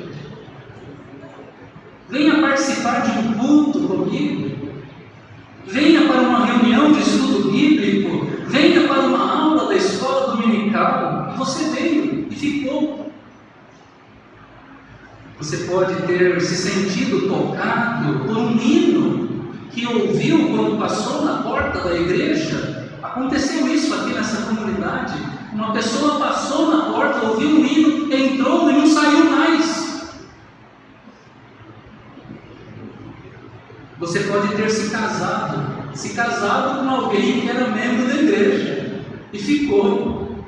Venha 2.09 2.41
participar 2.41 3.01
de 3.01 3.19
um 3.19 3.33
culto 3.35 3.81
comigo. 3.81 4.57
Venha 5.67 6.07
para 6.07 6.21
uma 6.21 6.47
reunião 6.47 6.93
de 6.93 7.01
estudo 7.01 7.51
bíblico. 7.51 8.27
Venha 8.47 8.87
para 8.87 9.01
uma 9.01 9.43
aula 9.43 9.69
da 9.69 9.75
escola 9.75 10.37
dominical. 10.37 11.35
Você 11.37 11.65
veio 11.71 12.29
e 12.31 12.35
ficou. 12.35 13.11
Você 15.39 15.59
pode 15.59 15.95
ter 16.07 16.41
se 16.41 16.57
sentido 16.57 17.29
tocado 17.29 18.21
por 18.21 18.37
um 18.37 18.53
hino 18.53 19.53
que 19.71 19.87
ouviu 19.87 20.49
quando 20.49 20.79
passou 20.79 21.25
na 21.25 21.43
porta 21.43 21.81
da 21.81 21.95
igreja. 21.95 22.89
Aconteceu 23.03 23.69
isso 23.69 23.93
aqui 23.95 24.15
nessa 24.15 24.47
comunidade. 24.47 25.15
Uma 25.53 25.73
pessoa 25.73 26.19
passou 26.19 26.71
na 26.75 26.93
porta, 26.93 27.27
ouviu 27.27 27.49
um 27.49 27.65
hino, 27.67 28.15
entrou 28.15 28.71
e 28.71 28.75
não 28.75 28.87
saiu 28.87 29.25
mais. 29.31 29.76
Você 34.07 34.21
pode 34.21 34.55
ter 34.55 34.71
se 34.71 34.91
casado, 34.91 35.93
se 35.93 36.11
casado 36.11 36.85
com 36.85 36.95
alguém 36.95 37.41
que 37.41 37.49
era 37.49 37.67
membro 37.67 38.07
da 38.07 38.15
igreja 38.15 39.01
e 39.33 39.39
ficou 39.39 40.45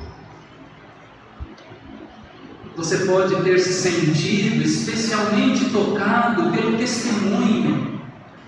você 2.77 2.99
pode 2.99 3.35
ter 3.43 3.59
se 3.59 3.73
sentido 3.73 4.63
especialmente 4.63 5.71
tocado 5.71 6.53
pelo 6.53 6.79
testemunho, 6.79 8.01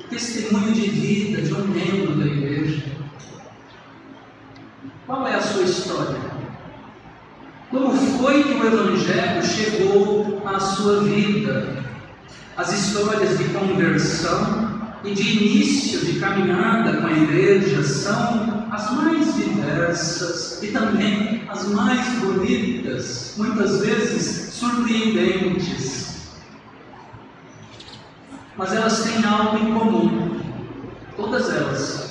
testemunho 0.08 0.72
de 0.72 0.88
vida 0.88 1.42
de 1.42 1.54
um 1.54 1.66
membro 1.66 2.14
da 2.14 2.26
igreja. 2.26 2.84
Qual 5.08 5.26
é 5.26 5.34
a 5.34 5.42
sua 5.42 5.64
história? 5.64 6.20
Como 7.68 7.92
foi 7.92 8.44
que 8.44 8.52
o 8.52 8.64
Evangelho 8.64 9.42
chegou 9.42 10.40
à 10.46 10.60
sua 10.60 11.02
vida? 11.02 11.84
As 12.56 12.72
histórias 12.72 13.36
de 13.36 13.44
conversão 13.46 14.69
e 15.04 15.14
de 15.14 15.22
início 15.22 16.00
de 16.00 16.20
caminhada 16.20 17.00
com 17.00 17.06
a 17.06 17.12
igreja 17.12 17.82
são 17.82 18.68
as 18.70 18.90
mais 18.92 19.34
diversas 19.34 20.62
e 20.62 20.68
também 20.68 21.42
as 21.48 21.68
mais 21.68 22.06
bonitas, 22.18 23.34
muitas 23.36 23.80
vezes 23.80 24.54
surpreendentes. 24.54 26.30
Mas 28.56 28.72
elas 28.74 29.02
têm 29.04 29.24
algo 29.24 29.56
em 29.56 29.72
comum, 29.72 30.40
todas 31.16 31.48
elas. 31.48 32.10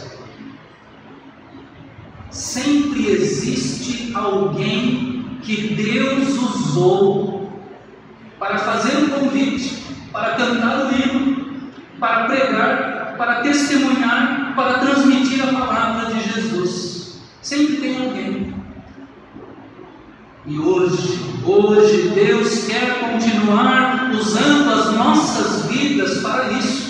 Sempre 2.32 3.08
existe 3.08 4.12
alguém 4.16 5.38
que 5.44 5.76
Deus 5.76 6.30
usou 6.30 7.52
para 8.40 8.58
fazer 8.58 8.98
um 8.98 9.10
convite, 9.10 9.84
para 10.12 10.36
cantar 10.36 10.86
o 10.86 10.92
hino, 10.92 11.39
para 12.00 12.26
pregar, 12.26 13.16
para 13.18 13.42
testemunhar, 13.42 14.54
para 14.56 14.80
transmitir 14.80 15.44
a 15.44 15.54
palavra 15.54 16.14
de 16.14 16.34
Jesus. 16.34 17.20
Sempre 17.42 17.78
tem 17.78 18.06
alguém. 18.06 18.56
E 20.46 20.58
hoje, 20.58 21.20
hoje 21.46 22.10
Deus 22.16 22.66
quer 22.66 23.00
continuar 23.02 24.12
usando 24.14 24.72
as 24.72 24.94
nossas 24.96 25.66
vidas 25.70 26.20
para 26.22 26.52
isso. 26.54 26.90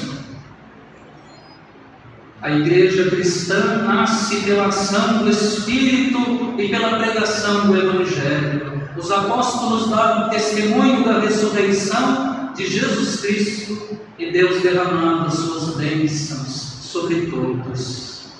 A 2.41 2.52
igreja 2.52 3.10
cristã 3.10 3.84
nasce 3.84 4.38
pela 4.43 4.67
ação 4.67 5.17
do 5.17 5.30
Espírito 5.30 6.56
e 6.58 6.69
pela 6.69 6.98
pregação 6.98 7.67
do 7.67 7.78
Evangelho. 7.78 8.89
Os 8.95 9.12
apóstolos 9.12 9.89
davam 9.89 10.30
testemunho 10.30 11.04
da 11.04 11.19
ressurreição 11.19 12.29
de 12.60 12.67
Jesus 12.67 13.22
Cristo 13.22 13.98
e 14.17 14.32
Deus 14.32 14.62
derramando 14.62 15.28
as 15.28 15.36
suas 15.36 15.78
bênçãos 15.78 16.50
sobre 16.82 17.28
todos. 17.28 18.34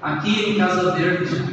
Aqui 0.00 0.50
em 0.50 0.58
Casa 0.58 0.92
Verde, 0.92 1.44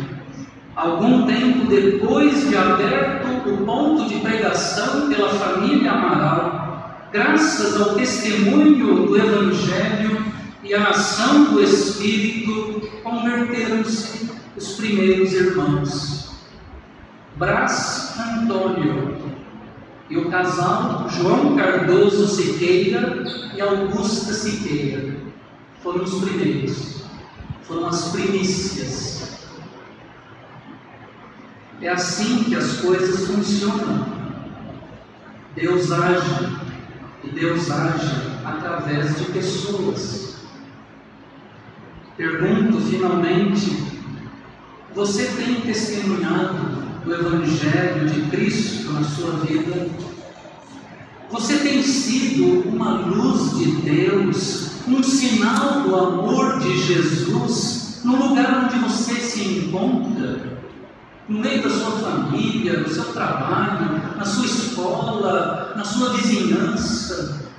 algum 0.76 1.26
tempo 1.26 1.66
depois 1.66 2.48
de 2.48 2.56
aberto 2.56 3.50
o 3.50 3.66
ponto 3.66 4.08
de 4.08 4.20
pregação 4.20 5.10
pela 5.10 5.30
família 5.30 5.94
Amaral, 5.94 7.10
graças 7.12 7.82
ao 7.82 7.96
testemunho 7.96 9.08
do 9.08 9.18
Evangelho 9.18 10.24
e 10.64 10.76
à 10.76 10.90
ação 10.90 11.46
do 11.46 11.64
Espírito, 11.64 12.88
converteram-se 13.04 14.30
os 14.56 14.74
primeiros 14.74 15.34
irmãos. 15.34 16.30
Brás 17.36 18.14
Antônio 18.20 19.41
e 20.12 20.18
o 20.18 20.30
casal 20.30 21.08
João 21.10 21.56
Cardoso 21.56 22.28
Siqueira 22.28 23.24
e 23.56 23.62
Augusta 23.62 24.34
Siqueira 24.34 25.16
foram 25.82 26.04
os 26.04 26.22
primeiros, 26.22 27.04
foram 27.64 27.88
as 27.88 28.10
primícias. 28.10 29.48
É 31.82 31.88
assim 31.88 32.44
que 32.44 32.56
as 32.56 32.82
coisas 32.82 33.26
funcionam. 33.26 34.06
Deus 35.56 35.92
age 35.92 36.58
e 37.24 37.30
Deus 37.30 37.72
age 37.72 38.38
através 38.44 39.18
de 39.18 39.26
pessoas. 39.32 40.42
Pergunto 42.18 42.82
finalmente: 42.82 44.02
você 44.94 45.26
tem 45.38 45.62
testemunhado 45.62 46.81
do 47.04 47.14
Evangelho 47.14 48.10
de 48.10 48.22
Cristo 48.30 48.92
na 48.94 49.04
sua 49.04 49.32
vida? 49.46 49.90
Você 51.32 51.58
tem 51.60 51.82
sido 51.82 52.68
uma 52.70 52.92
luz 52.92 53.58
de 53.58 53.72
Deus, 53.82 54.72
um 54.88 55.02
sinal 55.02 55.82
do 55.82 55.96
amor 55.96 56.60
de 56.60 56.78
Jesus 56.78 58.02
no 58.04 58.16
lugar 58.16 58.66
onde 58.66 58.80
você 58.80 59.16
se 59.16 59.44
encontra? 59.44 60.60
No 61.28 61.40
meio 61.40 61.64
da 61.64 61.70
sua 61.70 61.92
família, 61.92 62.80
no 62.80 62.90
seu 62.90 63.06
trabalho, 63.14 64.02
na 64.18 64.26
sua 64.26 64.46
escola, 64.46 65.74
na 65.76 65.86
sua 65.86 66.14
vizinhança. 66.14 67.50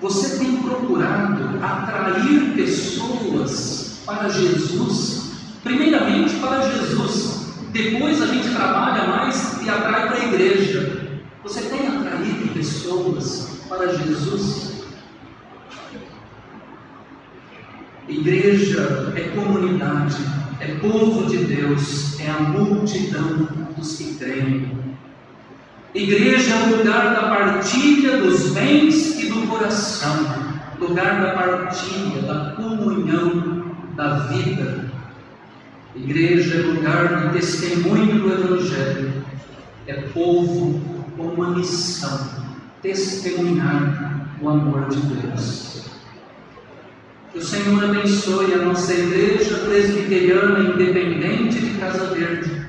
Você 0.00 0.38
tem 0.38 0.56
procurado 0.56 1.62
atrair 1.62 2.54
pessoas 2.54 4.00
para 4.06 4.28
Jesus, 4.28 5.32
primeiramente 5.62 6.34
para 6.36 6.62
Jesus, 6.72 7.31
depois 7.72 8.20
a 8.20 8.26
gente 8.26 8.50
trabalha 8.50 9.06
mais 9.06 9.62
e 9.62 9.68
atrai 9.68 10.06
para 10.06 10.16
a 10.16 10.24
igreja. 10.26 11.20
Você 11.42 11.62
tem 11.62 11.86
atraído 11.86 12.52
pessoas 12.52 13.62
para 13.66 13.94
Jesus? 13.94 14.84
Igreja 18.06 19.14
é 19.16 19.20
comunidade, 19.34 20.16
é 20.60 20.74
povo 20.74 21.26
de 21.26 21.38
Deus, 21.38 22.20
é 22.20 22.30
a 22.30 22.40
multidão 22.40 23.48
dos 23.76 23.96
que 23.96 24.16
creem. 24.16 24.70
Igreja 25.94 26.54
é 26.54 26.62
o 26.64 26.76
lugar 26.76 27.14
da 27.14 27.28
partilha 27.28 28.18
dos 28.18 28.50
bens 28.50 29.18
e 29.18 29.28
do 29.28 29.46
coração, 29.46 30.26
lugar 30.78 31.22
da 31.22 31.32
partilha, 31.32 32.22
da 32.22 32.50
comunhão, 32.54 33.64
da 33.96 34.18
vida 34.26 34.91
Igreja 35.94 36.54
é 36.54 36.62
lugar 36.62 37.28
de 37.28 37.38
testemunho 37.38 38.20
do 38.20 38.32
Evangelho, 38.32 39.12
é 39.86 39.92
povo 40.14 40.80
com 41.14 41.22
uma 41.22 41.50
missão: 41.50 42.30
testemunhar 42.80 44.30
o 44.40 44.48
amor 44.48 44.88
de 44.88 44.96
Deus. 44.96 45.82
Que 47.30 47.38
o 47.38 47.44
Senhor 47.44 47.84
abençoe 47.84 48.54
a 48.54 48.62
nossa 48.62 48.94
igreja 48.94 49.58
presbiteriana 49.58 50.60
independente 50.60 51.60
de 51.60 51.78
Casa 51.78 52.14
Verde. 52.14 52.66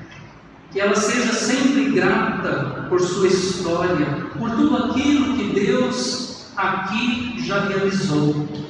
Que 0.70 0.80
ela 0.80 0.94
seja 0.94 1.32
sempre 1.32 1.92
grata 1.92 2.86
por 2.90 3.00
sua 3.00 3.28
história, 3.28 4.06
por 4.38 4.50
tudo 4.50 4.76
aquilo 4.76 5.34
que 5.34 5.60
Deus 5.60 6.52
aqui 6.56 7.36
já 7.38 7.68
realizou 7.68 8.63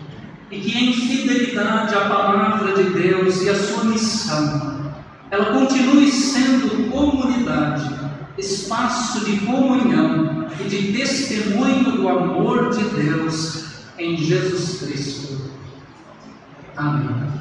e 0.51 0.61
que 0.61 0.79
em 0.79 0.93
fidelidade 0.93 1.95
à 1.95 2.09
palavra 2.09 2.75
de 2.75 2.91
Deus 2.91 3.43
e 3.43 3.51
à 3.51 3.55
sua 3.55 3.85
missão, 3.85 4.93
ela 5.31 5.47
continue 5.47 6.11
sendo 6.11 6.91
comunidade, 6.91 7.91
espaço 8.39 9.25
de 9.25 9.39
comunhão 9.41 10.49
e 10.61 10.69
de 10.69 10.93
testemunho 10.93 11.93
do 11.93 12.09
amor 12.09 12.71
de 12.71 12.85
Deus 12.85 13.65
em 13.99 14.17
Jesus 14.17 14.81
Cristo. 14.81 15.51
Amém. 16.77 17.35